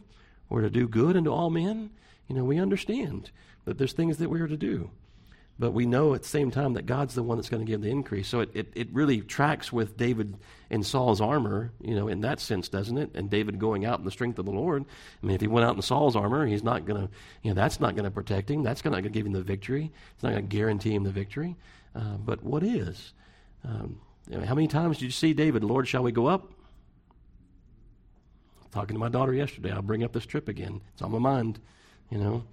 [0.47, 1.89] We're to do good unto all men.
[2.29, 3.31] You know, we understand
[3.65, 4.91] that there's things that we are to do.
[5.57, 7.81] But we know at the same time that God's the one that's going to give
[7.81, 8.27] the increase.
[8.27, 10.35] So it, it, it, really tracks with David
[10.69, 13.11] and Saul's armor, you know, in that sense, doesn't it?
[13.15, 14.83] And David going out in the strength of the Lord.
[15.23, 17.55] I mean, if he went out in Saul's armor, he's not going to, you know,
[17.55, 18.63] that's not going to protect him.
[18.63, 19.93] That's not going to give him the victory.
[20.13, 21.55] It's not going to guarantee him the victory.
[21.95, 23.13] Uh, but what is?
[23.63, 24.01] Um,
[24.45, 26.51] how many times did you see David, Lord, shall we go up?
[28.71, 30.81] Talking to my daughter yesterday, I'll bring up this trip again.
[30.91, 31.59] It's on my mind,
[32.09, 32.43] you know.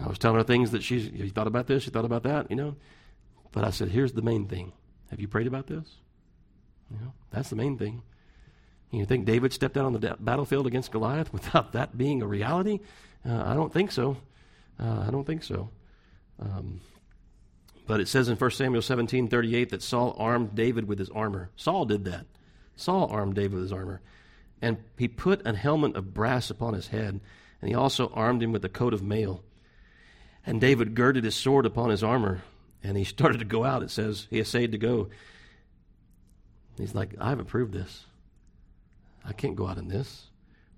[0.00, 2.50] I was telling her things that she's, you thought about this, you thought about that,
[2.50, 2.76] you know.
[3.52, 4.72] But I said, here's the main thing.
[5.10, 5.86] Have you prayed about this?
[6.90, 8.02] You know, that's the main thing.
[8.90, 12.80] You think David stepped out on the battlefield against Goliath without that being a reality?
[13.26, 14.16] Uh, I don't think so.
[14.78, 15.70] Uh, I don't think so.
[16.40, 16.80] Um,
[17.86, 21.50] but it says in 1 Samuel 17 38 that Saul armed David with his armor.
[21.56, 22.26] Saul did that.
[22.76, 24.00] Saul armed David with his armor.
[24.60, 27.20] And he put a helmet of brass upon his head,
[27.60, 29.42] and he also armed him with a coat of mail.
[30.44, 32.42] And David girded his sword upon his armor,
[32.82, 33.82] and he started to go out.
[33.82, 35.08] It says he essayed to go.
[36.76, 38.04] He's like, I haven't proved this.
[39.24, 40.26] I can't go out in this.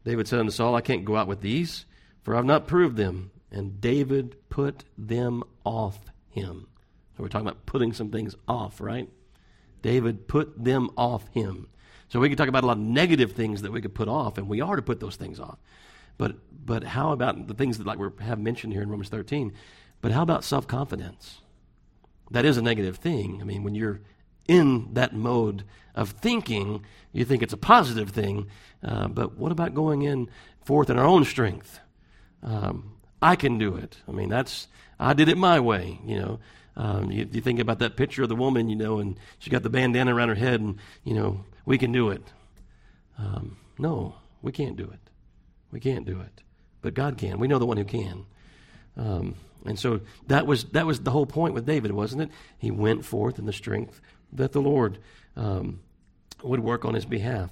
[0.05, 1.87] David said unto Saul, I can't go out with these,
[2.22, 3.31] for I've not proved them.
[3.50, 5.98] And David put them off
[6.29, 6.66] him.
[7.16, 9.09] So we're talking about putting some things off, right?
[9.83, 11.68] David put them off him.
[12.09, 14.37] So we could talk about a lot of negative things that we could put off,
[14.37, 15.59] and we are to put those things off.
[16.18, 19.53] But but how about the things that like we have mentioned here in Romans 13?
[20.00, 21.40] But how about self confidence?
[22.31, 23.38] That is a negative thing.
[23.40, 24.00] I mean, when you're
[24.48, 28.48] in that mode of thinking, you think it's a positive thing.
[28.83, 30.29] Uh, but what about going in
[30.64, 31.81] forth in our own strength?
[32.42, 33.98] Um, I can do it.
[34.09, 35.98] I mean, that's I did it my way.
[36.05, 36.40] You know,
[36.77, 39.62] um, you, you, think about that picture of the woman, you know, and she got
[39.62, 42.22] the bandana around her head, and you know, we can do it.
[43.18, 45.00] Um, no, we can't do it.
[45.74, 46.40] We can't do it.
[46.82, 47.40] But God can.
[47.40, 48.26] We know the one who can.
[48.96, 49.34] Um,
[49.66, 52.30] and so that was, that was the whole point with David, wasn't it?
[52.58, 54.00] He went forth in the strength
[54.34, 54.98] that the Lord
[55.37, 55.80] um,
[56.44, 57.50] would work on his behalf.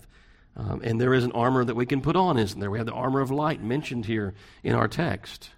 [0.56, 2.70] Um, and there is an armor that we can put on, isn't there?
[2.70, 5.50] We have the armor of light mentioned here in our text.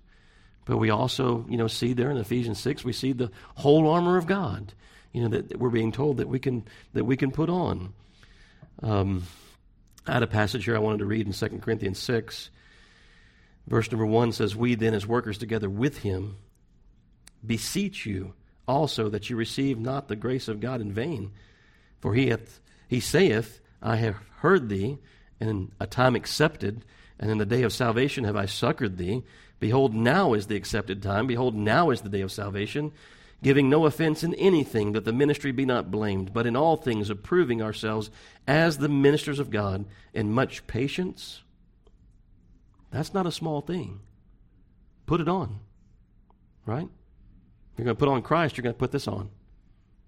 [0.64, 4.16] But we also, you know, see there in Ephesians 6, we see the whole armor
[4.16, 4.72] of God,
[5.12, 7.92] you know, that, that we're being told that we can, that we can put on.
[8.82, 9.24] Um,
[10.06, 12.50] I had a passage here I wanted to read in 2 Corinthians 6.
[13.66, 16.36] Verse number 1 says, We then, as workers together with him,
[17.44, 18.34] beseech you
[18.68, 21.32] also that you receive not the grace of God in vain.
[22.00, 24.98] For he, hath, he saith, I have heard thee,
[25.40, 26.84] and in a time accepted,
[27.18, 29.22] and in the day of salvation have I succored thee.
[29.60, 31.26] Behold, now is the accepted time.
[31.26, 32.92] Behold, now is the day of salvation,
[33.44, 37.10] giving no offense in anything, that the ministry be not blamed, but in all things
[37.10, 38.10] approving ourselves
[38.48, 41.42] as the ministers of God, in much patience.
[42.90, 44.00] That's not a small thing.
[45.04, 45.60] Put it on,
[46.64, 46.88] right?
[47.76, 49.28] You're going to put on Christ, you're going to put this on.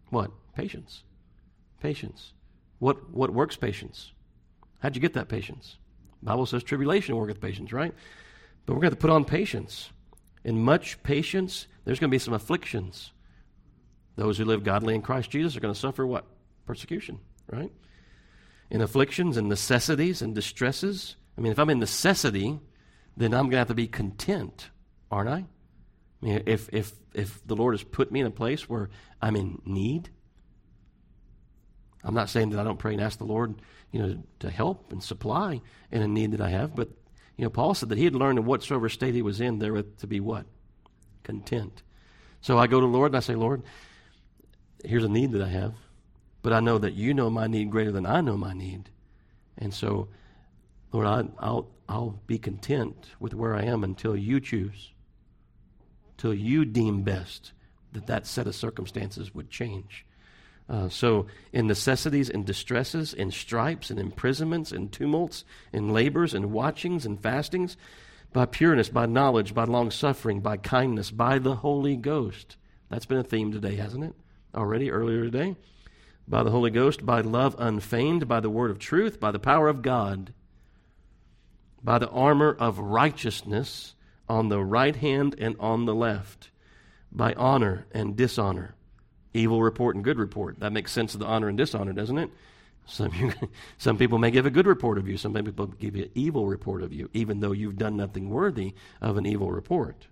[0.09, 0.31] What?
[0.55, 1.05] Patience.
[1.81, 2.33] Patience.
[2.79, 4.13] What, what works patience?
[4.79, 5.77] How'd you get that patience?
[6.23, 7.93] Bible says tribulation worketh patience, right?
[8.65, 9.91] But we're going to put on patience.
[10.43, 13.13] In much patience, there's going to be some afflictions.
[14.17, 16.25] Those who live godly in Christ Jesus are going to suffer what?
[16.67, 17.19] Persecution,
[17.51, 17.71] right?
[18.71, 21.17] In afflictions and necessities and distresses.
[21.37, 22.59] I mean, if I'm in necessity,
[23.17, 24.71] then I'm going to have to be content,
[25.11, 25.45] aren't I?
[26.23, 28.89] I mean, if, if, if the Lord has put me in a place where
[29.21, 30.09] I'm in need,
[32.03, 33.57] I'm not saying that I don't pray and ask the Lord,
[33.93, 36.89] you know, to help and supply in a need that I have, but
[37.37, 39.83] you know, Paul said that he had learned in whatsoever state he was in there
[39.83, 40.47] to be what?
[41.23, 41.83] Content.
[42.41, 43.63] So I go to the Lord and I say, Lord,
[44.85, 45.75] here's a need that I have,
[46.43, 48.91] but I know that you know my need greater than I know my need.
[49.59, 50.09] And so,
[50.93, 54.93] Lord, I, I'll, I'll be content with where I am until you choose,
[56.17, 57.53] till you deem best
[57.93, 60.05] that that set of circumstances would change.
[60.69, 66.53] Uh, so, in necessities and distresses, in stripes and imprisonments and tumults, in labors and
[66.53, 67.77] watchings and fastings,
[68.33, 72.57] by pureness, by knowledge, by long suffering, by kindness, by the Holy Ghost.
[72.89, 74.15] That's been a theme today, hasn't it?
[74.57, 75.57] Already, earlier today.
[76.27, 79.69] By the Holy Ghost, by love unfeigned, by the word of truth, by the power
[79.69, 80.33] of God,
[81.83, 83.95] by the armor of righteousness
[84.29, 86.51] on the right hand and on the left,
[87.13, 88.77] by honor and dishonor
[89.37, 90.59] evil report and good report.
[90.61, 92.31] That makes sense of the honor and dishonor, doesn't it?
[92.87, 93.33] Some, you,
[93.79, 96.47] some people may give a good report of you, some people give you an evil
[96.47, 100.07] report of you, even though you've done nothing worthy of an evil report.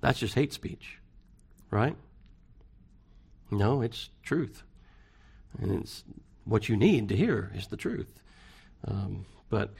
[0.00, 0.98] That's just hate speech,
[1.70, 1.96] right?
[3.50, 4.62] No, it's truth.
[5.60, 6.04] And it's
[6.44, 8.12] what you need to hear is the truth.
[8.86, 9.74] Um, but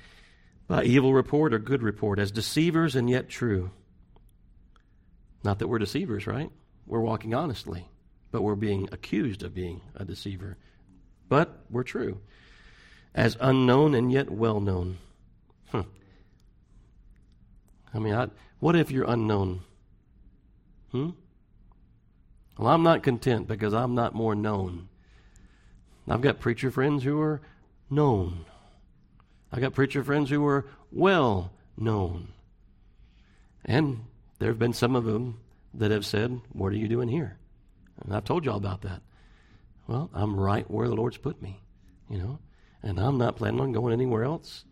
[0.66, 3.70] by evil report or good report, as deceivers and yet true.
[5.42, 6.50] Not that we're deceivers, right?
[6.90, 7.86] we're walking honestly,
[8.32, 10.56] but we're being accused of being a deceiver.
[11.28, 12.20] But we're true.
[13.14, 14.98] As unknown and yet well known.
[15.70, 15.82] Hmm.
[17.94, 18.28] I mean, I,
[18.58, 19.60] what if you're unknown?
[20.90, 21.10] Hmm?
[22.60, 24.90] Well, I'm not content because I'm not more known.
[26.06, 27.40] I've got preacher friends who are
[27.88, 28.44] known.
[29.50, 32.28] I've got preacher friends who are well known.
[33.64, 34.04] And
[34.38, 35.40] there have been some of them
[35.72, 37.38] that have said, What are you doing here?
[38.04, 39.00] And I've told you all about that.
[39.86, 41.62] Well, I'm right where the Lord's put me,
[42.10, 42.40] you know,
[42.82, 44.66] and I'm not planning on going anywhere else,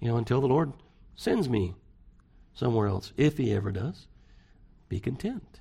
[0.00, 0.72] you know, until the Lord
[1.16, 1.74] sends me
[2.54, 4.06] somewhere else, if He ever does.
[4.88, 5.60] Be content.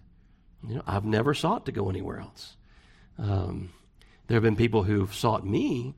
[0.67, 2.55] You know, I've never sought to go anywhere else.
[3.17, 3.69] Um,
[4.27, 5.93] there have been people who've sought me,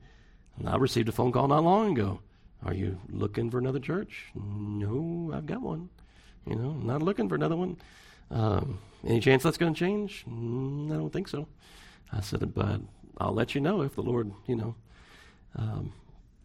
[0.58, 2.20] and I received a phone call not long ago.
[2.64, 4.24] Are you looking for another church?
[4.34, 5.88] No, I've got one.
[6.46, 7.76] You know, not looking for another one.
[8.30, 10.24] Um, any chance that's going to change?
[10.28, 11.46] Mm, I don't think so.
[12.12, 12.80] I said, but
[13.18, 14.74] I'll let you know if the Lord, you know,
[15.56, 15.92] um,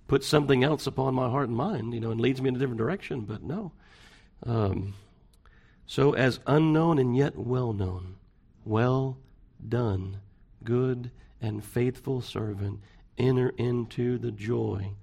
[0.07, 2.59] puts something else upon my heart and mind, you know, and leads me in a
[2.59, 3.21] different direction.
[3.21, 3.71] But no.
[4.45, 4.93] Um,
[5.85, 8.15] so, as unknown and yet well known,
[8.65, 9.17] well
[9.67, 10.21] done,
[10.63, 12.79] good and faithful servant,
[13.17, 14.93] enter into the joy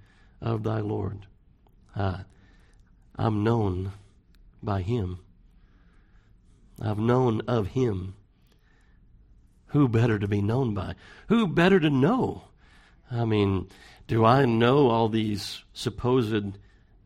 [0.41, 1.27] of thy Lord.
[1.95, 2.25] Ah,
[3.17, 3.93] I'm known
[4.63, 5.19] by him.
[6.81, 8.15] I've known of him.
[9.67, 10.95] Who better to be known by?
[11.29, 12.45] Who better to know?
[13.11, 13.69] I mean,
[14.09, 16.59] do I know all these supposed,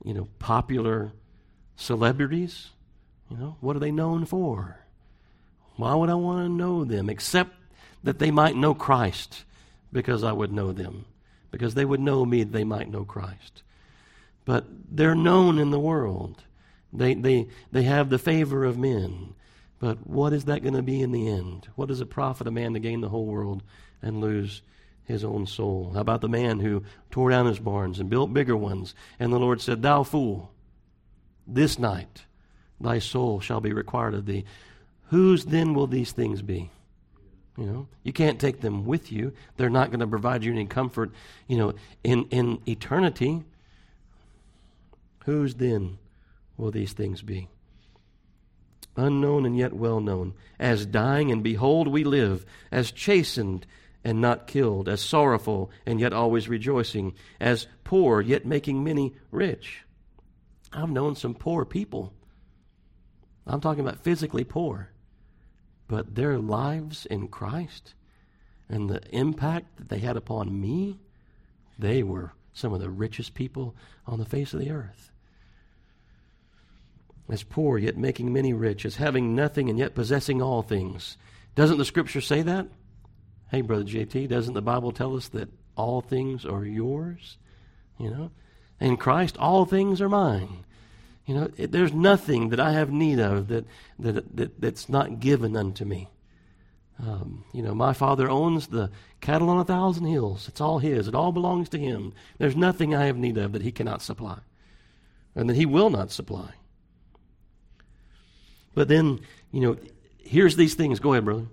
[0.05, 1.13] you know, popular
[1.77, 2.71] celebrities?
[3.31, 4.79] You know, what are they known for?
[5.77, 7.53] Why would I want to know them except
[8.05, 9.45] that they might know Christ
[9.93, 11.07] because I would know them?
[11.51, 13.63] Because they would know me, they might know Christ.
[14.45, 16.43] but they're known in the world.
[16.93, 19.35] They, they, they have the favor of men.
[19.81, 21.69] But what is that going to be in the end?
[21.75, 23.63] What does it profit a man to gain the whole world
[24.01, 24.63] and lose
[25.05, 25.93] his own soul?
[25.95, 28.95] How about the man who tore down his barns and built bigger ones?
[29.19, 30.53] And the Lord said, Thou fool,
[31.47, 32.25] this night
[32.81, 34.45] thy soul shall be required of thee.
[35.09, 36.71] Whose then will these things be?
[37.57, 39.33] You know, you can't take them with you.
[39.57, 41.13] They're not going to provide you any comfort,
[41.47, 43.45] you know, in, in eternity.
[45.25, 45.99] Whose then
[46.57, 47.49] will these things be?
[48.97, 50.35] Unknown and yet well known.
[50.59, 53.67] As dying and behold we live, as chastened
[54.03, 59.85] and not killed, as sorrowful and yet always rejoicing, as poor yet making many rich.
[60.73, 62.13] I've known some poor people.
[63.47, 64.91] I'm talking about physically poor
[65.89, 67.95] but their lives in Christ
[68.69, 70.99] and the impact that they had upon me,
[71.79, 73.75] they were some of the richest people
[74.07, 75.11] on the face of the earth.
[77.29, 81.17] As poor, yet making many rich, as having nothing and yet possessing all things.
[81.55, 82.67] Doesn't the scripture say that?
[83.51, 87.39] Hey, Brother JT, doesn't the Bible tell us that all things are yours?
[87.99, 88.31] You know?
[88.81, 90.65] In Christ, all things are mine.
[91.27, 93.65] You know, it, there's nothing that I have need of that,
[93.99, 96.09] that, that that's not given unto me.
[96.99, 100.49] Um, you know, my Father owns the cattle on a thousand hills.
[100.49, 101.09] It's all His.
[101.09, 102.13] It all belongs to Him.
[102.39, 104.39] There's nothing I have need of that He cannot supply,
[105.35, 106.51] and that He will not supply.
[108.75, 109.21] But then,
[109.51, 109.77] you know,
[110.19, 111.01] here's these things.
[111.01, 111.47] Go ahead, brother.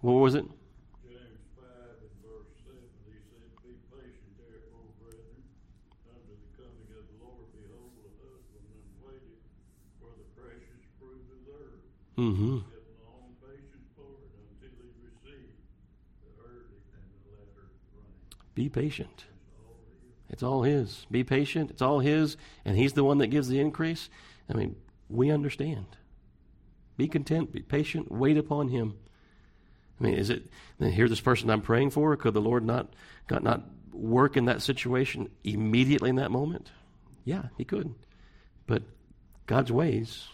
[0.00, 0.44] What was it?
[12.18, 12.58] Mm-hmm.
[18.54, 19.24] Be patient.
[20.28, 21.06] It's all His.
[21.10, 21.70] Be patient.
[21.70, 24.10] It's all His, and He's the one that gives the increase.
[24.48, 24.76] I mean,
[25.08, 25.86] we understand.
[26.96, 27.52] Be content.
[27.52, 28.12] Be patient.
[28.12, 28.94] Wait upon Him.
[29.98, 30.48] I mean, is it
[30.80, 31.08] here?
[31.08, 32.14] This person I'm praying for.
[32.16, 32.92] Could the Lord not
[33.26, 36.70] God not work in that situation immediately in that moment?
[37.24, 37.94] Yeah, He could.
[38.66, 38.82] But
[39.46, 40.28] God's ways,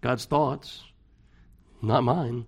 [0.00, 0.82] God's thoughts,
[1.86, 2.46] not mine.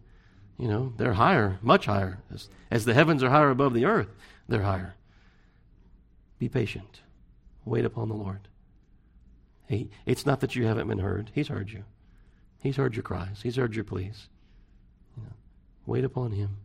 [0.59, 2.19] You know, they're higher, much higher.
[2.33, 4.09] As, as the heavens are higher above the earth,
[4.49, 4.95] they're higher.
[6.39, 7.01] Be patient.
[7.65, 8.49] Wait upon the Lord.
[9.69, 11.31] He, it's not that you haven't been heard.
[11.35, 11.85] He's heard you.
[12.63, 13.41] He's heard your cries.
[13.43, 14.29] He's heard your pleas.
[15.17, 15.33] You know,
[15.87, 16.57] wait upon Him.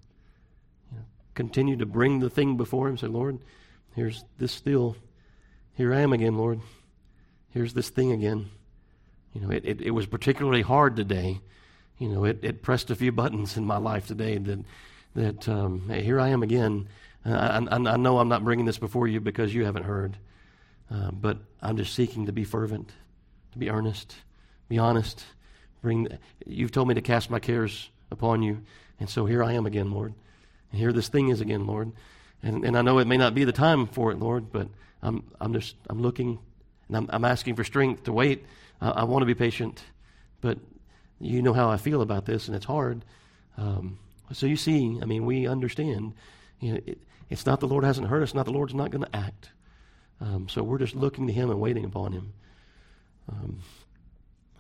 [0.92, 1.04] You know,
[1.34, 2.98] continue to bring the thing before Him.
[2.98, 3.40] Say, Lord,
[3.96, 4.96] here's this still.
[5.76, 6.62] Here I am again, Lord.
[7.50, 8.50] Here's this thing again.
[9.34, 11.42] You know, it, it, it was particularly hard today
[12.02, 14.60] you know, it, it pressed a few buttons in my life today that,
[15.14, 16.90] that um, hey, here I am again.
[17.24, 20.18] Uh, I, I, know I'm not bringing this before you because you haven't heard,
[20.90, 22.92] uh, but I'm just seeking to be fervent,
[23.52, 24.16] to be earnest,
[24.68, 25.24] be honest.
[25.84, 26.08] Bring.
[26.48, 28.64] You've told me to cast my cares upon you,
[29.00, 30.16] and so here I am again, Lord.
[30.72, 31.92] And here this thing is again, Lord.
[32.42, 34.68] And, and I know it may not be the time for it, Lord, but
[35.04, 36.40] I'm, I'm just I'm looking
[36.88, 38.44] and I'm, I'm asking for strength to wait.
[38.82, 39.84] I, I want to be patient,
[40.42, 40.58] but
[41.22, 43.06] you know how I feel about this, and it's hard.
[43.58, 43.98] Um,
[44.32, 46.14] so you see, I mean, we understand.
[46.60, 49.04] You know, it, it's not the Lord hasn't heard us, not the Lord's not going
[49.04, 49.52] to act.
[50.20, 52.34] Um, so we're just looking to Him and waiting upon Him.
[53.30, 53.60] Um,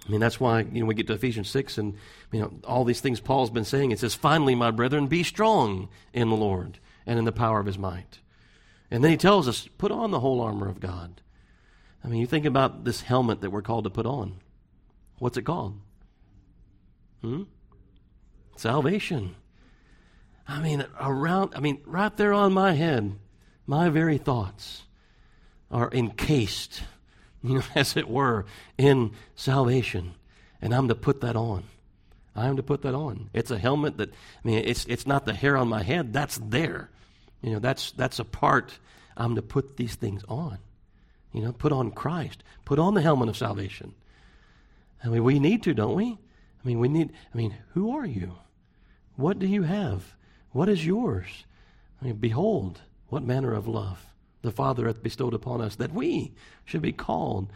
[0.08, 1.96] I mean, that's why you know we get to Ephesians six, and
[2.32, 3.92] you know all these things Paul's been saying.
[3.92, 7.66] It says, "Finally, my brethren, be strong in the Lord and in the power of
[7.66, 8.20] His might."
[8.90, 11.22] And then he tells us, "Put on the whole armor of God."
[12.04, 14.38] I mean, you think about this helmet that we're called to put on.
[15.20, 15.80] What's it called?
[17.22, 17.44] Hmm?
[18.56, 19.36] Salvation.
[20.48, 23.16] I mean, around, I mean, right there on my head,
[23.66, 24.84] my very thoughts
[25.70, 26.84] are encased,
[27.44, 28.46] you know, as it were,
[28.78, 30.14] in salvation.
[30.62, 31.64] And I'm to put that on.
[32.36, 33.30] I am to put that on.
[33.34, 36.38] It's a helmet that, I mean, it's, it's not the hair on my head, that's
[36.38, 36.90] there.
[37.42, 38.78] You know, that's, that's a part.
[39.18, 40.58] I'm to put these things on.
[41.34, 43.94] You know, put on Christ, put on the helmet of salvation.
[45.04, 46.18] I mean, we need to, don't we?
[46.64, 48.36] I mean, we need, I mean, who are you?
[49.16, 50.16] What do you have?
[50.52, 51.46] What is yours?
[52.02, 54.06] I mean, behold, what manner of love
[54.42, 56.34] the Father hath bestowed upon us that we
[56.66, 57.52] should be called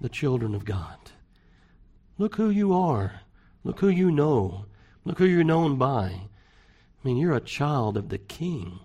[0.00, 0.98] the children of God.
[2.18, 3.20] Look who you are.
[3.64, 4.66] Look who you know.
[5.04, 6.06] Look who you're known by.
[6.06, 6.28] I
[7.02, 8.80] mean, you're a child of the King.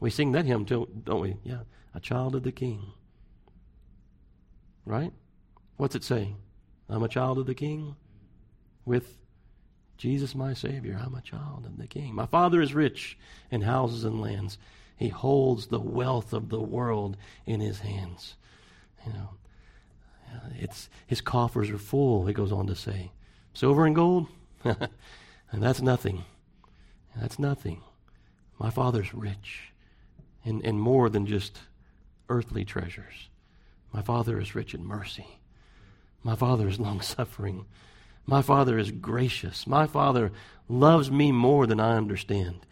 [0.00, 1.36] We sing that hymn don't we?
[1.44, 1.60] Yeah,
[1.94, 2.92] a child of the King.
[4.84, 5.12] Right?
[5.76, 6.34] What's it say?
[6.88, 7.94] I'm a child of the King
[8.84, 9.16] with
[9.96, 11.00] Jesus, my Savior.
[11.00, 12.14] I'm a child of the King.
[12.14, 13.16] My Father is rich
[13.50, 14.58] in houses and lands.
[14.96, 17.16] He holds the wealth of the world
[17.46, 18.36] in His hands.
[19.06, 19.28] You know,
[20.32, 23.12] uh, it's, his coffers are full, he goes on to say.
[23.54, 24.28] Silver and gold?
[24.64, 24.78] and
[25.52, 26.24] that's nothing.
[27.16, 27.82] That's nothing.
[28.58, 29.72] My Father's rich
[30.44, 31.58] in, in more than just
[32.28, 33.28] earthly treasures.
[33.92, 35.38] My Father is rich in mercy.
[36.22, 37.66] My Father is long suffering.
[38.26, 39.66] My Father is gracious.
[39.66, 40.32] My Father
[40.68, 42.66] loves me more than I understand.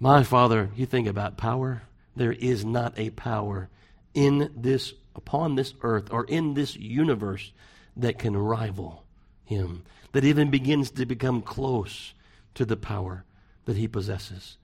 [0.00, 1.82] My Father, you think about power.
[2.16, 3.68] There is not a power
[4.14, 7.52] in this, upon this earth, or in this universe
[7.96, 9.04] that can rival
[9.44, 12.14] him, that even begins to become close
[12.54, 13.24] to the power
[13.64, 14.56] that he possesses.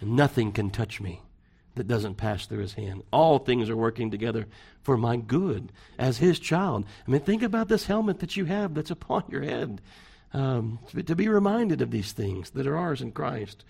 [0.00, 1.22] Nothing can touch me
[1.74, 3.02] that doesn't pass through his hand.
[3.12, 4.46] All things are working together
[4.82, 6.84] for my good as his child.
[7.06, 9.80] I mean, think about this helmet that you have that's upon your head.
[10.34, 13.64] Um, to, be reminded of these things that are ours in Christ.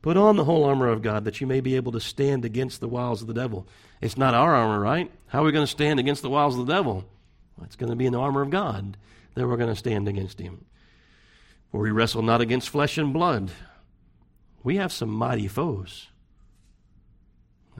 [0.00, 2.80] Put on the whole armor of God that you may be able to stand against
[2.80, 3.66] the wiles of the devil.
[4.00, 5.10] It's not our armor, right?
[5.26, 7.04] How are we going to stand against the wiles of the devil?
[7.56, 8.96] Well, it's going to be in the armor of God
[9.34, 10.64] that we're going to stand against him.
[11.72, 13.50] For we wrestle not against flesh and blood.
[14.62, 16.08] We have some mighty foes.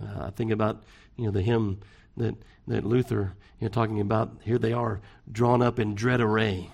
[0.02, 0.82] Uh, I think about
[1.16, 1.80] you know the hymn
[2.16, 2.34] that
[2.66, 4.30] that Luther you know talking about.
[4.42, 6.70] Here they are drawn up in dread array.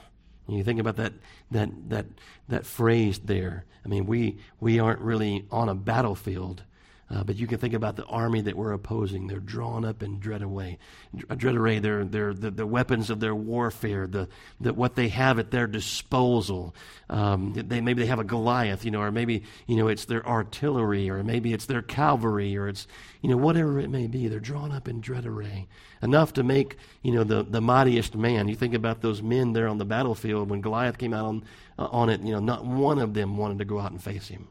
[0.46, 1.12] And you think about that
[1.50, 2.06] that that
[2.48, 3.64] that phrase there.
[3.84, 6.62] I mean, we we aren't really on a battlefield,
[7.10, 9.26] uh, but you can think about the army that we're opposing.
[9.26, 10.78] They're drawn up in dread array.
[11.14, 11.78] Dread array.
[11.78, 14.06] They're, they're the, the weapons of their warfare.
[14.06, 14.28] The,
[14.60, 16.74] the what they have at their disposal.
[17.10, 20.26] Um, they maybe they have a Goliath, you know, or maybe you know it's their
[20.26, 22.86] artillery, or maybe it's their cavalry, or it's
[23.20, 24.26] you know whatever it may be.
[24.26, 25.68] They're drawn up in dread array,
[26.02, 28.48] enough to make you know the the mightiest man.
[28.48, 31.44] You think about those men there on the battlefield when Goliath came out on
[31.78, 32.22] uh, on it.
[32.22, 34.48] You know, not one of them wanted to go out and face him.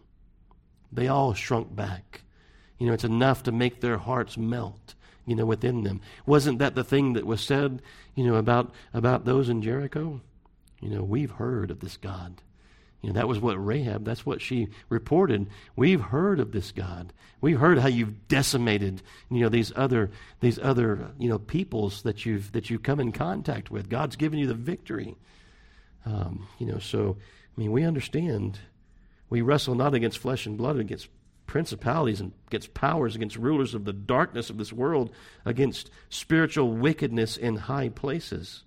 [0.91, 2.21] They all shrunk back.
[2.78, 4.95] You know, it's enough to make their hearts melt,
[5.26, 6.01] you know, within them.
[6.26, 7.82] Wasn't that the thing that was said,
[8.15, 10.21] you know, about, about those in Jericho?
[10.82, 12.41] You know, we've heard of this God.
[13.01, 15.47] You know, that was what Rahab, that's what she reported.
[15.76, 17.11] We've heard of this God.
[17.41, 22.26] We've heard how you've decimated, you know, these other, these other, you know, peoples that
[22.26, 23.89] you've, that you've come in contact with.
[23.89, 25.15] God's given you the victory.
[26.05, 27.17] Um, you know, so,
[27.57, 28.59] I mean, we understand
[29.30, 31.09] we wrestle not against flesh and blood, against
[31.53, 35.13] principalities and against powers, against rulers of the darkness of this world,
[35.45, 38.63] against spiritual wickedness in high places.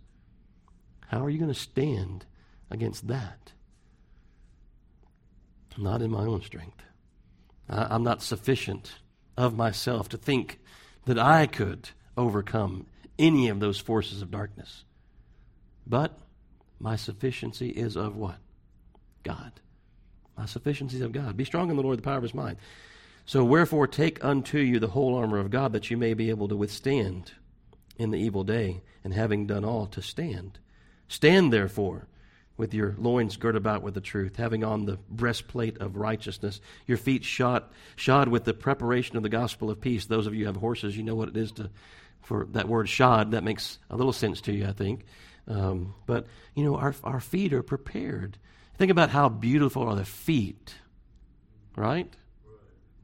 [1.08, 2.26] How are you going to stand
[2.70, 3.50] against that?
[5.76, 6.80] Not in my own strength.
[7.68, 9.00] I'm not sufficient
[9.36, 10.60] of myself to think
[11.06, 12.86] that I could overcome
[13.18, 14.84] any of those forces of darkness.
[15.88, 16.16] But
[16.78, 18.38] my sufficiency is of what?
[19.24, 19.50] God.
[20.36, 21.36] My sufficiency is of God.
[21.36, 22.58] Be strong in the Lord, the power of his might.
[23.24, 26.48] So, wherefore, take unto you the whole armor of God, that you may be able
[26.48, 27.32] to withstand
[27.96, 30.58] in the evil day, and having done all, to stand.
[31.08, 32.06] Stand, therefore,
[32.56, 36.98] with your loins girt about with the truth, having on the breastplate of righteousness, your
[36.98, 37.64] feet shod,
[37.96, 40.06] shod with the preparation of the gospel of peace.
[40.06, 41.70] Those of you who have horses, you know what it is to,
[42.22, 43.32] for that word shod.
[43.32, 45.04] That makes a little sense to you, I think.
[45.48, 48.38] Um, but, you know, our, our feet are prepared.
[48.78, 50.74] Think about how beautiful are the feet,
[51.76, 52.12] right?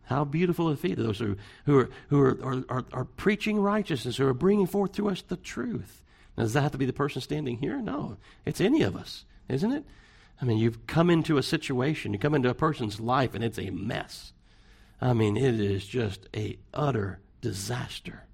[0.05, 3.59] How beautiful are the feet of those who, who, are, who are, are, are, preaching
[3.59, 6.03] righteousness, who are bringing forth to us the truth.
[6.37, 7.81] Now, does that have to be the person standing here?
[7.81, 8.19] No.
[8.45, 9.85] It's any of us, isn't it?
[10.41, 13.59] I mean, you've come into a situation, you come into a person's life, and it's
[13.59, 14.33] a mess.
[15.01, 18.25] I mean, it is just a utter disaster.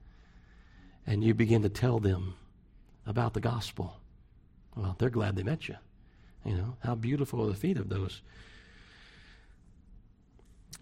[1.07, 2.34] And you begin to tell them
[3.07, 4.01] about the gospel.
[4.74, 5.76] Well, they're glad they met you.
[6.45, 8.22] You know, how beautiful are the feet of those.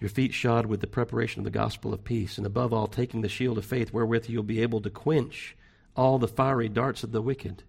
[0.01, 3.23] Your feet shod with the preparation of the gospel of peace, and above all, taking
[3.23, 5.57] the shield of faith, wherewith you'll be able to quench
[5.97, 7.63] all the fiery darts of the wicked.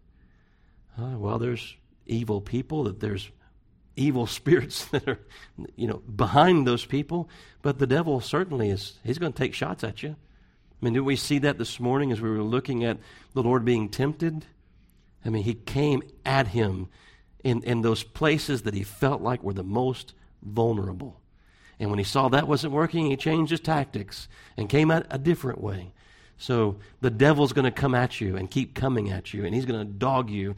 [0.99, 1.75] Uh, well, there's
[2.05, 3.29] evil people, that there's
[3.95, 5.19] evil spirits that are,
[5.75, 7.29] you know, behind those people,
[7.61, 10.09] but the devil certainly is, he's going to take shots at you.
[10.09, 12.97] I mean, did we see that this morning as we were looking at
[13.33, 14.45] the Lord being tempted?
[15.25, 16.89] I mean, he came at him
[17.47, 21.21] in, in those places that he felt like were the most vulnerable.
[21.79, 24.27] And when he saw that wasn't working, he changed his tactics
[24.57, 25.93] and came at a different way.
[26.37, 29.65] So the devil's going to come at you and keep coming at you, and he's
[29.65, 30.55] going to dog you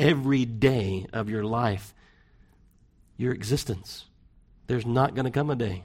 [0.00, 1.94] every day of your life,
[3.16, 4.06] your existence.
[4.66, 5.84] There's not going to come a day.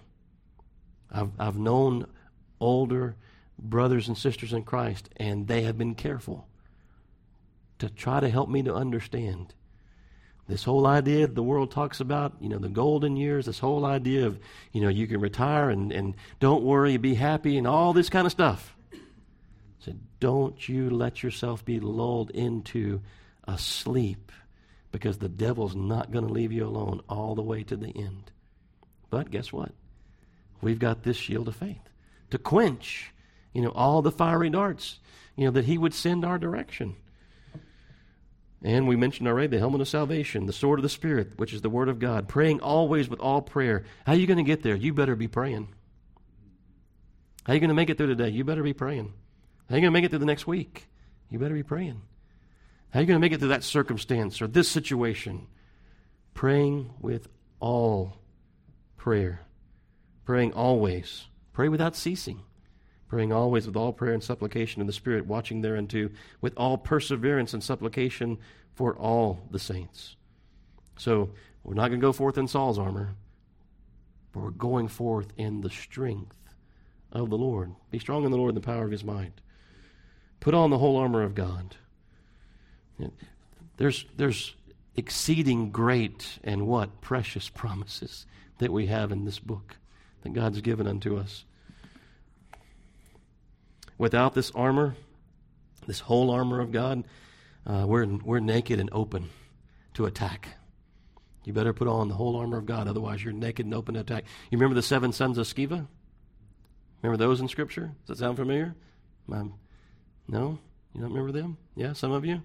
[1.12, 2.08] I've, I've known
[2.60, 3.16] older
[3.60, 6.48] brothers and sisters in Christ, and they have been careful
[7.78, 9.54] to try to help me to understand
[10.48, 14.26] this whole idea the world talks about, you know, the golden years, this whole idea
[14.28, 14.40] of,
[14.72, 18.26] you know, you can retire and, and don't worry, be happy, and all this kind
[18.26, 18.76] of stuff.
[19.80, 23.02] said, Don't you let yourself be lulled into
[23.46, 24.32] a sleep
[24.92, 28.32] because the devil's not going to leave you alone all the way to the end.
[29.10, 29.72] But guess what?
[30.62, 31.90] We've got this shield of faith
[32.30, 33.12] to quench,
[33.54, 35.00] you know, all the fiery darts,
[35.36, 36.96] you know, that he would send our direction.
[38.64, 41.62] And we mentioned already the helmet of salvation, the sword of the Spirit, which is
[41.62, 43.86] the Word of God, praying always with all prayer.
[44.06, 44.76] How are you going to get there?
[44.76, 45.70] You better be praying.
[47.46, 48.30] How are you going to make it through today?
[48.30, 49.14] You better be praying.
[49.70, 50.88] How are you going to make it through the next week?
[51.30, 52.02] You better be praying.
[52.90, 55.48] How are you going to make it through that circumstance or this situation?
[56.34, 57.28] Praying with
[57.60, 58.18] all
[58.96, 59.42] prayer.
[60.26, 61.26] Praying always.
[61.54, 62.42] Pray without ceasing.
[63.08, 66.10] Praying always with all prayer and supplication in the Spirit, watching thereunto
[66.42, 68.38] with all perseverance and supplication
[68.74, 70.16] for all the saints.
[70.98, 71.30] So,
[71.64, 73.16] we're not going to go forth in Saul's armor,
[74.32, 76.38] but we're going forth in the strength
[77.12, 77.74] of the Lord.
[77.92, 79.34] Be strong in the Lord and the power of his might.
[80.40, 81.76] Put on the whole armor of God.
[83.78, 84.56] There's, there's
[84.96, 87.02] exceeding great and what?
[87.02, 88.26] Precious promises
[88.60, 89.78] that we have in this book
[90.24, 91.46] that God's given unto us.
[93.98, 94.96] Without this armor,
[95.88, 97.04] this whole armor of God,
[97.66, 99.30] uh, we're, we're naked and open
[99.96, 100.50] to attack.
[101.44, 104.02] You better put on the whole armor of God, otherwise, you're naked and open to
[104.02, 104.26] attack.
[104.52, 105.88] You remember the seven sons of Sceva?
[107.02, 107.94] Remember those in Scripture?
[108.06, 108.76] Does that sound familiar?
[109.32, 109.54] Um,
[110.28, 110.60] no?
[110.94, 111.58] You don't remember them?
[111.76, 112.42] Yeah, some of you?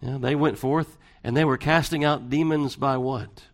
[0.00, 3.44] Yeah, they went forth and they were casting out demons by what?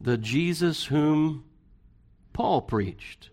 [0.00, 1.44] The Jesus whom
[2.32, 3.30] Paul preached.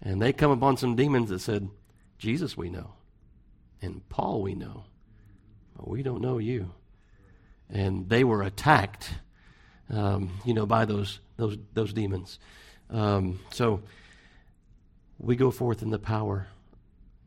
[0.00, 1.68] And they come upon some demons that said,
[2.18, 2.94] Jesus we know,
[3.82, 4.84] and Paul we know,
[5.76, 6.72] but we don't know you.
[7.68, 9.10] And they were attacked,
[9.90, 12.38] um, you know, by those those those demons.
[12.90, 13.82] Um, so
[15.18, 16.46] we go forth in the power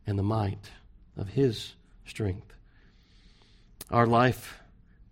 [0.06, 0.70] and the might
[1.16, 1.74] of His
[2.04, 2.54] strength.
[3.90, 4.58] Our life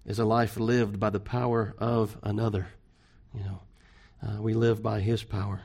[0.07, 2.68] is a life lived by the power of another.
[3.35, 3.61] You know,
[4.26, 5.62] uh, we live by His power.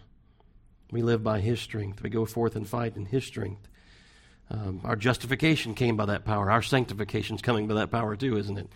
[0.91, 2.03] We live by His strength.
[2.03, 3.67] We go forth and fight in His strength.
[4.49, 6.51] Um, our justification came by that power.
[6.51, 8.69] Our sanctification is coming by that power too, isn't it?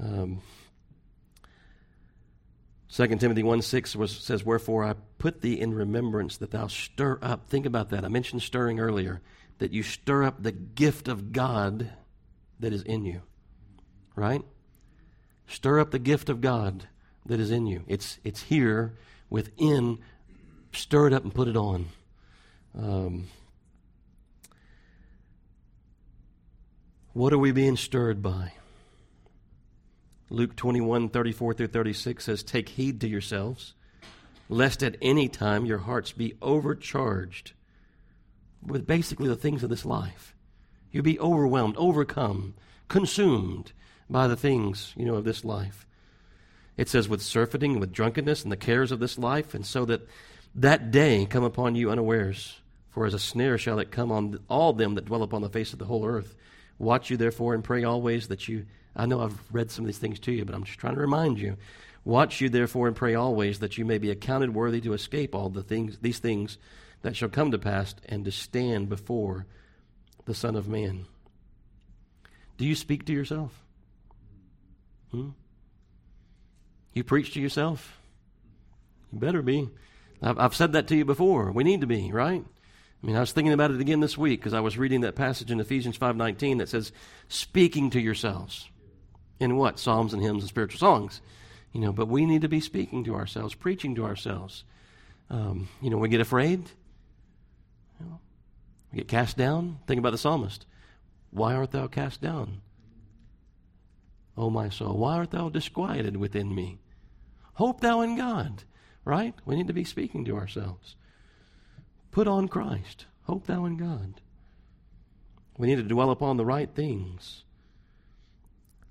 [0.00, 0.40] Um,
[2.90, 7.18] 2 Timothy 1 6 was, says, Wherefore I put thee in remembrance that thou stir
[7.22, 7.48] up.
[7.48, 8.04] Think about that.
[8.04, 9.20] I mentioned stirring earlier.
[9.58, 11.90] That you stir up the gift of God
[12.60, 13.22] that is in you
[14.18, 14.42] right?
[15.46, 16.88] Stir up the gift of God
[17.24, 17.84] that is in you.
[17.86, 18.98] It's, it's here
[19.30, 19.98] within.
[20.72, 21.86] Stir it up and put it on.
[22.76, 23.28] Um,
[27.18, 28.52] what are we being stirred by?
[30.30, 33.74] Luke 21, 34 through 36 says, Take heed to yourselves,
[34.48, 37.54] lest at any time your hearts be overcharged
[38.64, 40.36] with basically the things of this life.
[40.92, 42.54] You be overwhelmed, overcome,
[42.86, 43.72] consumed
[44.08, 45.88] by the things, you know, of this life.
[46.76, 50.06] It says, with surfeiting, with drunkenness, and the cares of this life, and so that
[50.54, 52.60] that day come upon you unawares.
[52.90, 55.72] For as a snare shall it come on all them that dwell upon the face
[55.72, 56.36] of the whole earth.
[56.78, 58.66] Watch you therefore and pray always that you.
[58.94, 61.00] I know I've read some of these things to you, but I'm just trying to
[61.00, 61.56] remind you.
[62.04, 65.50] Watch you therefore and pray always that you may be accounted worthy to escape all
[65.50, 66.58] the things, these things
[67.02, 69.46] that shall come to pass, and to stand before
[70.24, 71.06] the Son of Man.
[72.56, 73.52] Do you speak to yourself?
[75.10, 75.30] Hmm?
[76.92, 78.00] You preach to yourself?
[79.12, 79.68] You better be.
[80.20, 81.52] I've, I've said that to you before.
[81.52, 82.44] We need to be, right?
[83.02, 85.14] I mean, I was thinking about it again this week because I was reading that
[85.14, 86.90] passage in Ephesians 5.19 that says,
[87.28, 88.68] speaking to yourselves.
[89.38, 89.78] In what?
[89.78, 91.20] Psalms and hymns and spiritual songs.
[91.72, 94.64] You know, but we need to be speaking to ourselves, preaching to ourselves.
[95.30, 96.70] Um, you know, we get afraid.
[98.00, 98.20] You know,
[98.92, 99.78] we get cast down.
[99.86, 100.66] Think about the psalmist.
[101.30, 102.62] Why art thou cast down?
[104.36, 106.78] O my soul, why art thou disquieted within me?
[107.54, 108.62] Hope thou in God,
[109.04, 109.34] right?
[109.44, 110.94] We need to be speaking to ourselves.
[112.10, 113.06] Put on Christ.
[113.24, 114.20] Hope thou in God.
[115.58, 117.42] We need to dwell upon the right things.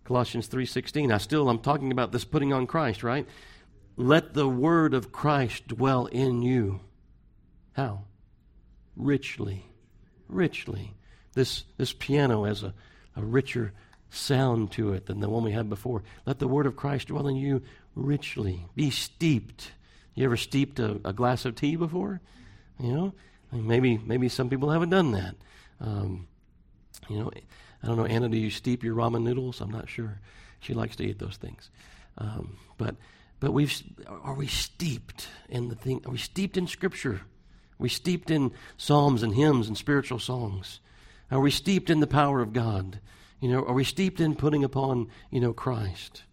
[0.03, 1.11] Colossians 3:16.
[1.11, 3.27] I still I'm talking about this putting on Christ, right?
[3.95, 6.81] Let the word of Christ dwell in you.
[7.73, 8.03] How?
[8.95, 9.65] Richly.
[10.27, 10.93] Richly.
[11.33, 12.73] This this piano has a,
[13.15, 13.73] a richer
[14.09, 16.03] sound to it than the one we had before.
[16.25, 17.63] Let the word of Christ dwell in you
[17.95, 18.65] richly.
[18.75, 19.71] Be steeped.
[20.15, 22.21] You ever steeped a, a glass of tea before?
[22.79, 23.13] You know,
[23.51, 25.35] maybe maybe some people haven't done that.
[25.79, 26.27] Um,
[27.09, 27.31] you know,
[27.83, 28.29] I don't know, Anna.
[28.29, 29.61] Do you steep your ramen noodles?
[29.61, 30.19] I'm not sure.
[30.59, 31.69] She likes to eat those things.
[32.17, 32.95] Um, but
[33.39, 36.01] but we've are we steeped in the thing?
[36.05, 37.21] Are we steeped in Scripture?
[37.79, 40.79] Are we steeped in psalms and hymns and spiritual songs?
[41.29, 42.99] Are we steeped in the power of God?
[43.39, 46.23] You know, are we steeped in putting upon, you know, Christ?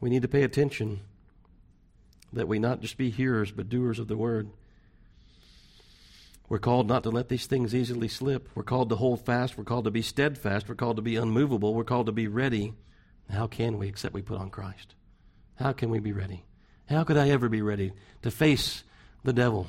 [0.00, 1.00] We need to pay attention
[2.32, 4.48] that we not just be hearers, but doers of the word.
[6.48, 8.48] We're called not to let these things easily slip.
[8.54, 9.58] We're called to hold fast.
[9.58, 10.68] We're called to be steadfast.
[10.68, 11.74] We're called to be unmovable.
[11.74, 12.72] We're called to be ready.
[13.30, 14.94] How can we except we put on Christ?
[15.56, 16.44] How can we be ready?
[16.88, 18.82] How could I ever be ready to face
[19.24, 19.66] the devil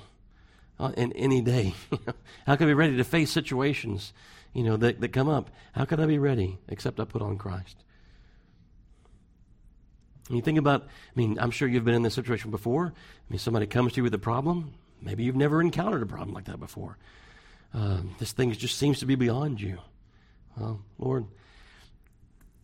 [0.79, 1.73] uh, in any day?
[2.45, 4.13] How could I be ready to face situations,
[4.53, 5.49] you know, that, that come up?
[5.73, 7.75] How could I be ready except I put on Christ?
[10.29, 12.93] And you think about, I mean, I'm sure you've been in this situation before.
[12.95, 14.73] I mean, somebody comes to you with a problem.
[15.01, 16.97] Maybe you've never encountered a problem like that before.
[17.73, 19.79] Um, this thing just seems to be beyond you.
[20.55, 21.25] Well, Lord,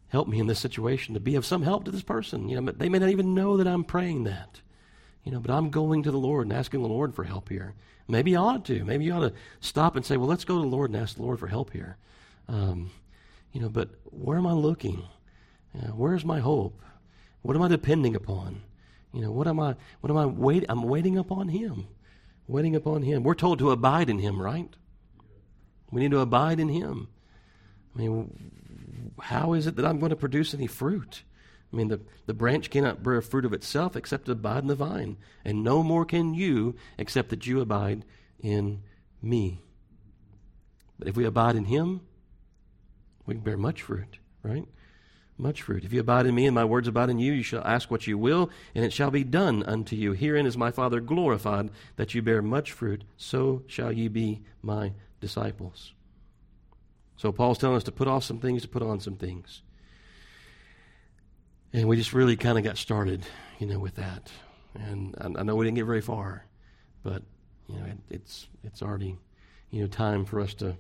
[0.10, 2.50] help me in this situation to be of some help to this person.
[2.50, 4.62] You know, they may not even know that I'm praying that.
[5.24, 7.74] You know, but I'm going to the Lord and asking the Lord for help here.
[8.08, 8.86] Maybe you ought to.
[8.86, 11.16] Maybe you ought to stop and say, well, let's go to the Lord and ask
[11.16, 11.98] the Lord for help here.
[12.48, 12.92] Um,
[13.52, 15.04] you know, but where am I looking?
[15.76, 16.80] Uh, where's my hope?
[17.46, 18.64] What am I depending upon?
[19.14, 19.76] You know, what am I?
[20.02, 20.68] What am I waiting?
[20.68, 21.88] I'm waiting upon Him.
[22.48, 23.22] Waiting upon Him.
[23.22, 24.76] We're told to abide in Him, right?
[25.92, 27.08] We need to abide in Him.
[27.94, 31.22] I mean, how is it that I'm going to produce any fruit?
[31.72, 34.74] I mean, the, the branch cannot bear fruit of itself except to abide in the
[34.74, 35.18] vine.
[35.44, 38.06] And no more can you except that you abide
[38.40, 38.82] in
[39.22, 39.62] me.
[40.98, 42.02] But if we abide in Him,
[43.28, 44.66] we can bear much fruit, right?
[45.38, 45.84] Much fruit.
[45.84, 48.08] If you abide in me and my words abide in you, you shall ask what
[48.08, 50.14] you will, and it shall be done unto you.
[50.14, 54.94] Herein is my Father glorified, that you bear much fruit, so shall ye be my
[55.20, 55.94] disciples.
[57.18, 59.62] So Paul's telling us to put off some things, to put on some things.
[61.74, 63.26] And we just really kind of got started,
[63.60, 64.32] you know, with that.
[64.76, 66.46] And I, know we didn't get very far,
[67.04, 67.24] but,
[67.68, 69.18] you know, it, it's, it's already,
[69.72, 70.78] you know, time for us to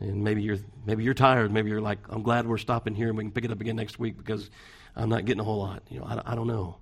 [0.00, 1.52] and maybe you're maybe you're tired.
[1.52, 3.76] Maybe you're like, I'm glad we're stopping here and we can pick it up again
[3.76, 4.50] next week because
[4.96, 5.82] I'm not getting a whole lot.
[5.88, 6.78] You know, I, I don't know.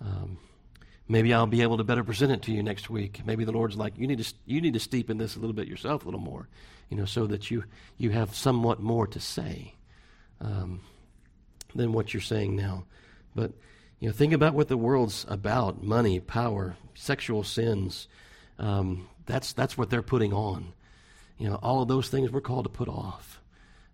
[0.00, 0.38] Um,
[1.06, 3.20] maybe I'll be able to better present it to you next week.
[3.24, 5.54] Maybe the Lord's like, you need to you need to steep in this a little
[5.54, 6.48] bit yourself, a little more,
[6.88, 7.64] you know, so that you
[7.98, 9.74] you have somewhat more to say
[10.40, 10.80] um,
[11.74, 12.86] than what you're saying now.
[13.34, 13.52] But
[14.00, 18.08] you know, think about what the world's about: money, power, sexual sins.
[18.58, 20.72] Um, that's that's what they're putting on
[21.38, 23.40] you know, all of those things we're called to put off.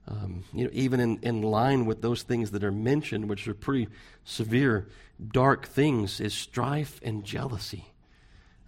[0.09, 3.55] Um, you know, even in, in line with those things that are mentioned, which are
[3.55, 3.89] pretty
[4.25, 4.89] severe,
[5.33, 7.93] dark things, is strife and jealousy.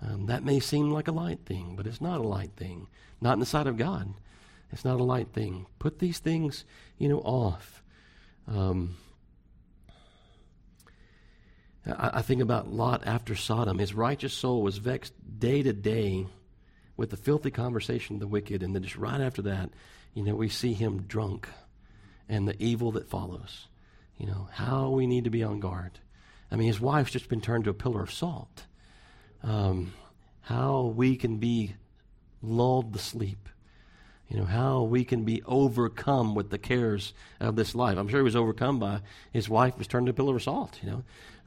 [0.01, 2.87] Um, that may seem like a light thing, but it's not a light thing.
[3.21, 4.15] Not in the sight of God.
[4.73, 5.67] It's not a light thing.
[5.79, 6.65] Put these things,
[6.99, 7.83] you know, off.
[8.49, 8.97] Um,
[11.87, 13.79] I, I think about Lot after Sodom.
[13.79, 16.27] His righteous soul was vexed day to day
[17.03, 18.63] with the filthy conversation of the wicked.
[18.63, 19.71] And then just right after that,
[20.15, 21.49] you know, we see him drunk
[22.29, 23.67] and the evil that follows.
[24.19, 25.99] You know, how we need to be on guard.
[26.49, 28.67] I mean, his wife's just been turned to a pillar of salt.
[29.43, 29.95] Um,
[30.43, 31.75] how we can be
[32.41, 33.49] lulled to sleep.
[34.29, 37.99] You know, how we can be overcome with the cares of this life.
[37.99, 39.01] I'm sure he was overcome by
[39.33, 41.03] his wife was turned to a pillar of salt, you know.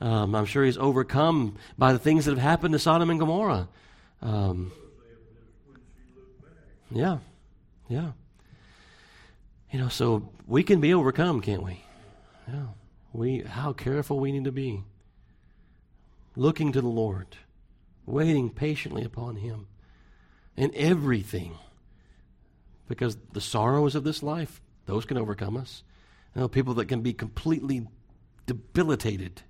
[0.05, 3.69] Um, I'm sure he's overcome by the things that have happened to Sodom and Gomorrah.
[4.21, 4.73] Um,
[6.91, 7.17] yeah.
[7.87, 8.11] Yeah.
[9.71, 11.83] You know, so we can be overcome, can't we?
[12.47, 12.67] Yeah.
[13.13, 14.83] We how careful we need to be.
[16.35, 17.37] Looking to the Lord,
[18.05, 19.67] waiting patiently upon him
[20.57, 21.57] in everything.
[22.87, 25.83] Because the sorrows of this life, those can overcome us.
[26.35, 27.87] You know, people that can be completely
[28.45, 29.41] debilitated.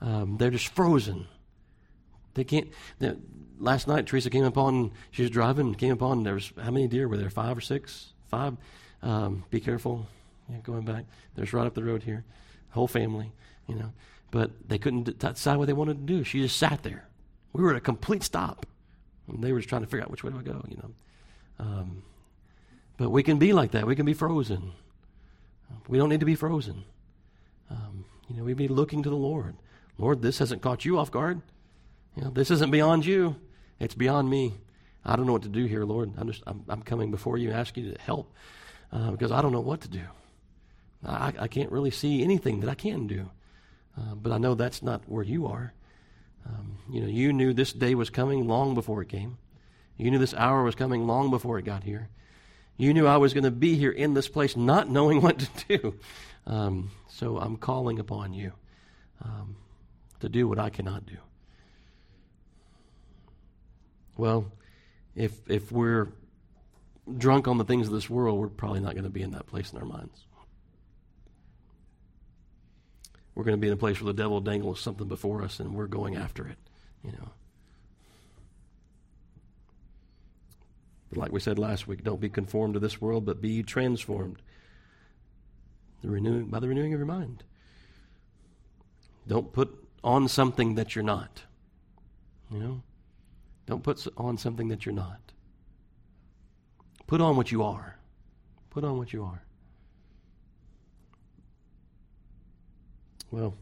[0.00, 1.28] Um, they're just frozen.
[2.34, 2.68] They can't
[3.58, 7.08] last night Teresa came upon, she was driving, came upon, there was, how many deer
[7.08, 7.30] were there?
[7.30, 8.12] Five or six?
[8.28, 8.56] Five?
[9.02, 10.06] Um, be careful.
[10.48, 11.04] Yeah, going back.
[11.34, 12.24] There's right up the road here.
[12.70, 13.32] Whole family,
[13.66, 13.92] you know.
[14.30, 16.24] But they couldn't decide what they wanted to do.
[16.24, 17.08] She just sat there.
[17.52, 18.66] We were at a complete stop.
[19.28, 20.90] And they were just trying to figure out which way do I go, you know.
[21.58, 22.02] Um,
[22.96, 23.86] but we can be like that.
[23.86, 24.72] We can be frozen.
[25.88, 26.84] We don't need to be frozen.
[27.70, 29.56] Um, you know, we'd be looking to the Lord.
[29.98, 31.40] Lord, this hasn't caught you off guard.
[32.14, 33.36] You know, this isn't beyond you.
[33.78, 34.54] It's beyond me.
[35.04, 36.12] I don't know what to do here, Lord.
[36.18, 38.32] I'm, just, I'm, I'm coming before you and asking you to help
[38.92, 40.02] uh, because I don't know what to do.
[41.04, 43.30] I, I can't really see anything that I can do.
[43.96, 45.72] Uh, but I know that's not where you are.
[46.46, 49.38] Um, you know, you knew this day was coming long before it came.
[49.96, 52.08] You knew this hour was coming long before it got here.
[52.76, 55.48] You knew I was going to be here in this place not knowing what to
[55.68, 55.94] do.
[56.46, 58.52] Um, so I'm calling upon you
[59.24, 59.56] um,
[60.20, 61.16] to do what I cannot do.
[64.16, 64.50] Well,
[65.14, 66.08] if if we're
[67.16, 69.46] drunk on the things of this world, we're probably not going to be in that
[69.46, 70.24] place in our minds.
[73.34, 75.74] We're going to be in a place where the devil dangles something before us and
[75.74, 76.56] we're going after it,
[77.04, 77.30] you know.
[81.10, 84.40] But like we said last week, don't be conformed to this world, but be transformed
[86.02, 87.44] the renewing, by the renewing of your mind.
[89.28, 91.42] Don't put on something that you're not.
[92.50, 92.82] You know?
[93.66, 95.20] Don't put on something that you're not.
[97.06, 97.96] Put on what you are.
[98.70, 99.42] Put on what you are.
[103.30, 103.54] Well,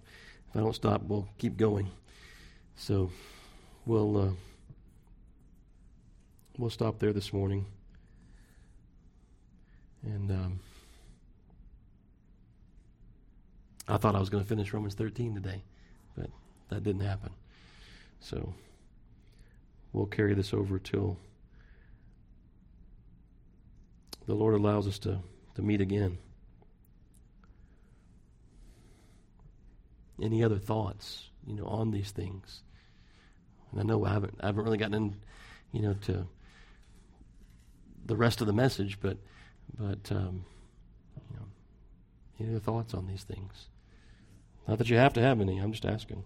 [0.50, 1.90] if I don't stop, we'll keep going.
[2.76, 3.11] So
[3.86, 4.30] we'll uh,
[6.59, 7.66] we'll stop there this morning.
[10.02, 10.61] And um,
[13.88, 15.62] I thought I was going to finish Romans 13 today,
[16.16, 16.28] but
[16.68, 17.30] that didn't happen.
[18.20, 18.52] So
[19.95, 21.16] we'll carry this over till
[24.26, 25.20] the Lord allows us to,
[25.55, 26.18] to meet again.
[30.22, 32.62] Any other thoughts, you know, on these things?
[33.72, 35.16] And I know I haven't I haven't really gotten in,
[35.72, 36.26] you know, to
[38.07, 39.18] the rest of the message, but
[39.76, 40.45] but um,
[41.30, 41.47] you know,
[42.38, 43.66] any other thoughts on these things?
[44.68, 45.59] Not that you have to have any.
[45.59, 46.22] I'm just asking.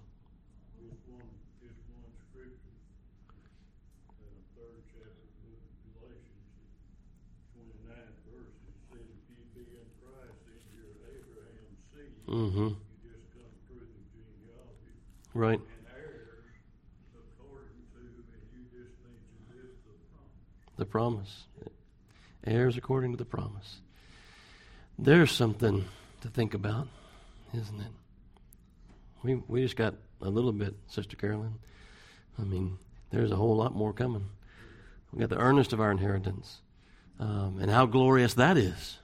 [0.79, 1.25] Just one,
[1.65, 2.77] just one scripture.
[4.21, 6.53] In the third chapter of the book of Galatians,
[7.57, 12.05] twenty-ninth verse, it says, if you be in Christ, then you're Abraham's seed.
[12.05, 12.15] Mm-hmm.
[12.15, 12.15] You just come through the genealogy.
[12.15, 12.15] Right.
[12.15, 12.18] And heirs according to, and you just need
[20.77, 21.45] the promise.
[21.57, 21.75] The promise.
[22.47, 23.81] Heirs according to the promise.
[24.99, 25.85] There's something
[26.23, 26.89] to think about,
[27.55, 27.93] isn't it?
[29.23, 31.55] We we just got a little bit, Sister Carolyn.
[32.39, 32.79] I mean,
[33.11, 34.27] there's a whole lot more coming.
[35.13, 36.61] We got the earnest of our inheritance,
[37.19, 38.99] um, and how glorious that is.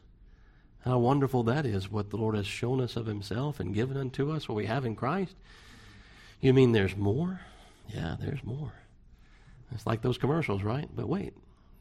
[0.84, 1.90] How wonderful that is!
[1.90, 4.84] What the Lord has shown us of Himself and given unto us, what we have
[4.84, 5.34] in Christ.
[6.40, 7.40] You mean there's more?
[7.88, 8.72] Yeah, there's more.
[9.72, 10.88] It's like those commercials, right?
[10.94, 11.32] But wait,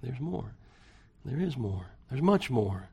[0.02, 0.54] there's more.
[1.26, 1.88] There is more.
[2.10, 2.88] There's much more.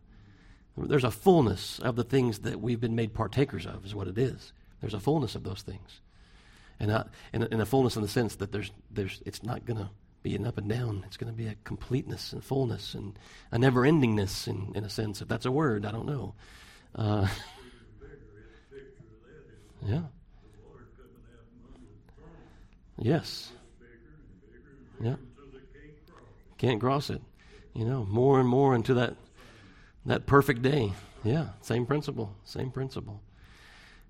[0.76, 4.18] There's a fullness of the things that we've been made partakers of, is what it
[4.18, 4.52] is.
[4.80, 6.00] There's a fullness of those things,
[6.80, 9.64] and not in a, in a fullness in the sense that there's there's it's not
[9.64, 9.90] going to
[10.22, 11.02] be an up and down.
[11.06, 13.18] It's going to be a completeness and fullness and
[13.50, 15.22] a never endingness in in a sense.
[15.22, 16.34] If that's a word, I don't know.
[16.94, 17.26] Uh,
[19.86, 20.02] yeah.
[22.98, 23.50] Yes.
[25.02, 25.16] Yeah.
[26.58, 27.22] Can't cross it.
[27.72, 29.16] You know, more and more into that
[30.04, 30.92] that perfect day.
[31.24, 33.22] Yeah, same principle, same principle.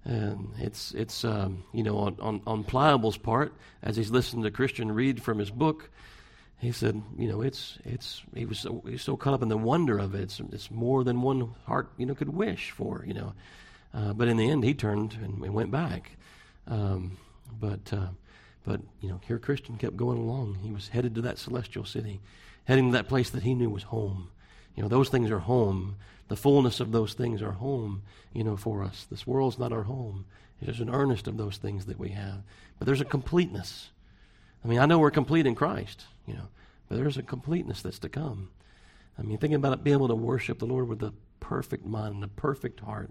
[0.05, 4.51] And it's it's um, you know on, on on Pliable's part as he's listening to
[4.51, 5.91] Christian read from his book,
[6.59, 9.59] he said you know it's it's he was so he's so caught up in the
[9.59, 10.23] wonder of it.
[10.23, 13.35] It's it's more than one heart you know could wish for you know,
[13.93, 16.13] uh, but in the end he turned and, and went back.
[16.67, 17.19] Um,
[17.61, 18.09] but uh,
[18.65, 20.59] but you know here Christian kept going along.
[20.63, 22.21] He was headed to that celestial city,
[22.65, 24.31] heading to that place that he knew was home.
[24.81, 25.97] You know, those things are home.
[26.29, 28.01] The fullness of those things are home,
[28.33, 29.07] you know, for us.
[29.11, 30.25] This world's not our home.
[30.59, 32.39] It's just an earnest of those things that we have.
[32.79, 33.91] But there's a completeness.
[34.65, 36.49] I mean, I know we're complete in Christ, you know,
[36.89, 38.49] but there's a completeness that's to come.
[39.19, 42.15] I mean, thinking about it, being able to worship the Lord with a perfect mind
[42.15, 43.11] and a perfect heart,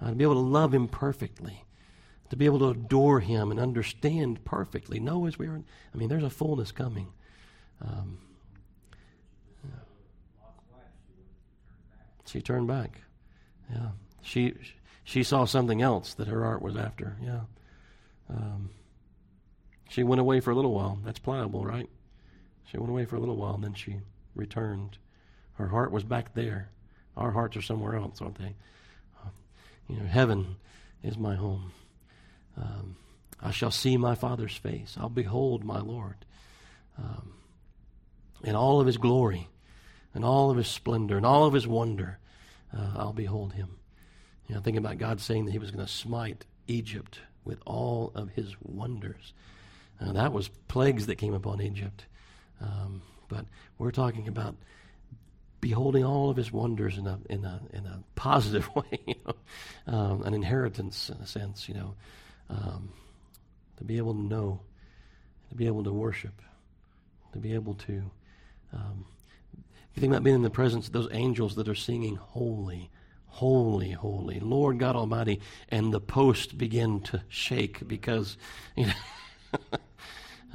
[0.00, 1.64] uh, to be able to love Him perfectly,
[2.28, 5.60] to be able to adore Him and understand perfectly, know as we are.
[5.92, 7.08] I mean, there's a fullness coming.
[7.82, 8.18] Um,
[10.42, 10.84] Lot's wife,
[12.30, 13.00] she turned back.
[13.72, 13.90] Yeah,
[14.22, 14.54] she
[15.04, 17.16] she saw something else that her heart was after.
[17.22, 17.40] Yeah,
[18.28, 18.70] um,
[19.88, 20.98] she went away for a little while.
[21.04, 21.88] That's pliable, right?
[22.70, 23.96] She went away for a little while, and then she
[24.34, 24.98] returned.
[25.54, 26.70] Her heart was back there.
[27.16, 28.54] Our hearts are somewhere else, aren't they?
[29.22, 29.32] Um,
[29.88, 30.56] you know, heaven
[31.02, 31.72] is my home.
[32.56, 32.96] Um,
[33.42, 34.96] I shall see my Father's face.
[34.98, 36.16] I'll behold my Lord
[36.98, 37.34] um,
[38.42, 39.48] in all of His glory
[40.14, 42.18] and all of his splendor and all of his wonder,
[42.76, 43.78] uh, I'll behold him.
[44.48, 48.12] You know, thinking about God saying that he was going to smite Egypt with all
[48.14, 49.32] of his wonders.
[50.00, 52.06] Uh, that was plagues that came upon Egypt.
[52.60, 53.46] Um, but
[53.78, 54.56] we're talking about
[55.60, 59.34] beholding all of his wonders in a, in a, in a positive way, you know,
[59.92, 61.94] um, an inheritance in a sense, you know,
[62.48, 62.90] um,
[63.76, 64.60] to be able to know,
[65.48, 66.40] to be able to worship,
[67.32, 68.10] to be able to
[68.72, 69.04] um,
[70.00, 72.90] you think about being in the presence of those angels that are singing, Holy,
[73.26, 78.38] Holy, Holy, Lord God Almighty, and the post begin to shake because
[78.76, 79.78] you know,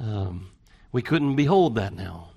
[0.00, 0.50] um,
[0.90, 2.30] we couldn't behold that now.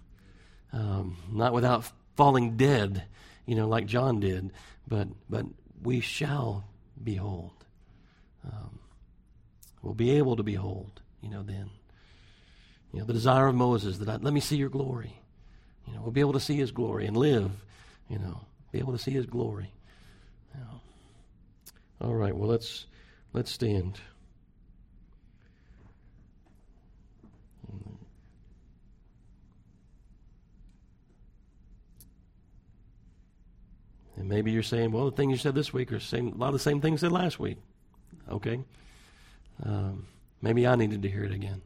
[0.71, 3.05] Um, not without falling dead,
[3.47, 4.51] you know, like John did,
[4.87, 5.47] but, but
[5.81, 6.63] we shall
[7.03, 7.65] behold.
[8.45, 8.77] Um,
[9.81, 11.71] we'll be able to behold, you know, then.
[12.93, 15.18] You know, the desire of Moses that I, let me see your glory.
[15.89, 17.51] You know, we'll be able to see his glory and live,
[18.07, 18.39] you know,
[18.71, 19.71] be able to see his glory.
[22.01, 22.85] All right, well let's
[23.33, 23.99] let's stand.
[34.15, 36.47] And maybe you're saying, well, the things you said this week are same, a lot
[36.47, 37.57] of the same things said last week.
[38.29, 38.59] Okay.
[39.63, 40.07] Um,
[40.41, 41.61] maybe I needed to hear it again.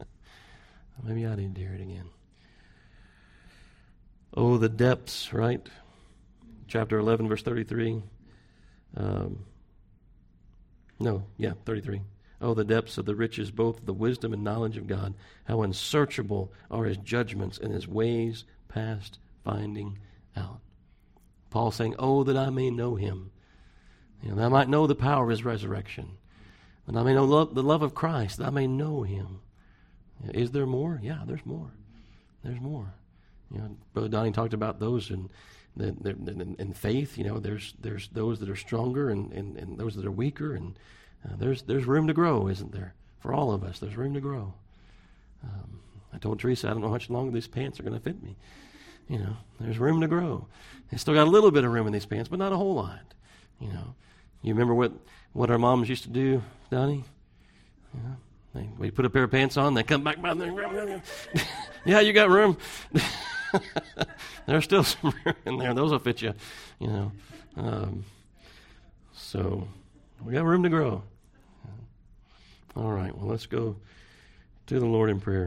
[1.04, 2.06] maybe I needed to hear it again.
[4.40, 5.68] Oh, the depths, right?
[6.68, 8.00] Chapter 11, verse 33.
[8.96, 9.44] Um,
[11.00, 12.02] no, yeah, 33.
[12.40, 15.14] Oh, the depths of the riches, both of the wisdom and knowledge of God.
[15.46, 19.98] How unsearchable are his judgments and his ways past finding
[20.36, 20.60] out.
[21.50, 23.32] Paul saying, Oh, that I may know him.
[24.22, 26.10] You know, that I might know the power of his resurrection.
[26.86, 29.40] That I may know the love of Christ, that I may know him.
[30.28, 31.00] Is there more?
[31.02, 31.72] Yeah, there's more.
[32.44, 32.94] There's more.
[33.50, 35.28] You know, Brother Donnie talked about those in,
[35.78, 37.16] in, in faith.
[37.16, 40.54] You know, there's there's those that are stronger and, and, and those that are weaker,
[40.54, 40.78] and
[41.24, 42.94] uh, there's there's room to grow, isn't there?
[43.20, 44.54] For all of us, there's room to grow.
[45.42, 45.80] Um,
[46.12, 48.22] I told Teresa, I don't know how much longer these pants are going to fit
[48.22, 48.36] me.
[49.08, 50.46] You know, there's room to grow.
[50.90, 52.74] They still got a little bit of room in these pants, but not a whole
[52.74, 53.14] lot.
[53.60, 53.94] You know,
[54.42, 54.92] you remember what
[55.32, 57.04] what our moms used to do, Donnie?
[57.94, 58.16] Know,
[58.54, 61.02] they, we put a pair of pants on, they come back by there.
[61.84, 62.58] yeah, you got room.
[64.46, 65.74] There's still some in there.
[65.74, 66.34] Those will fit you,
[66.78, 67.12] you know.
[67.56, 68.04] Um,
[69.12, 69.68] so
[70.24, 71.02] we got room to grow.
[72.76, 73.16] All right.
[73.16, 73.76] Well, let's go
[74.66, 75.46] to the Lord in prayer.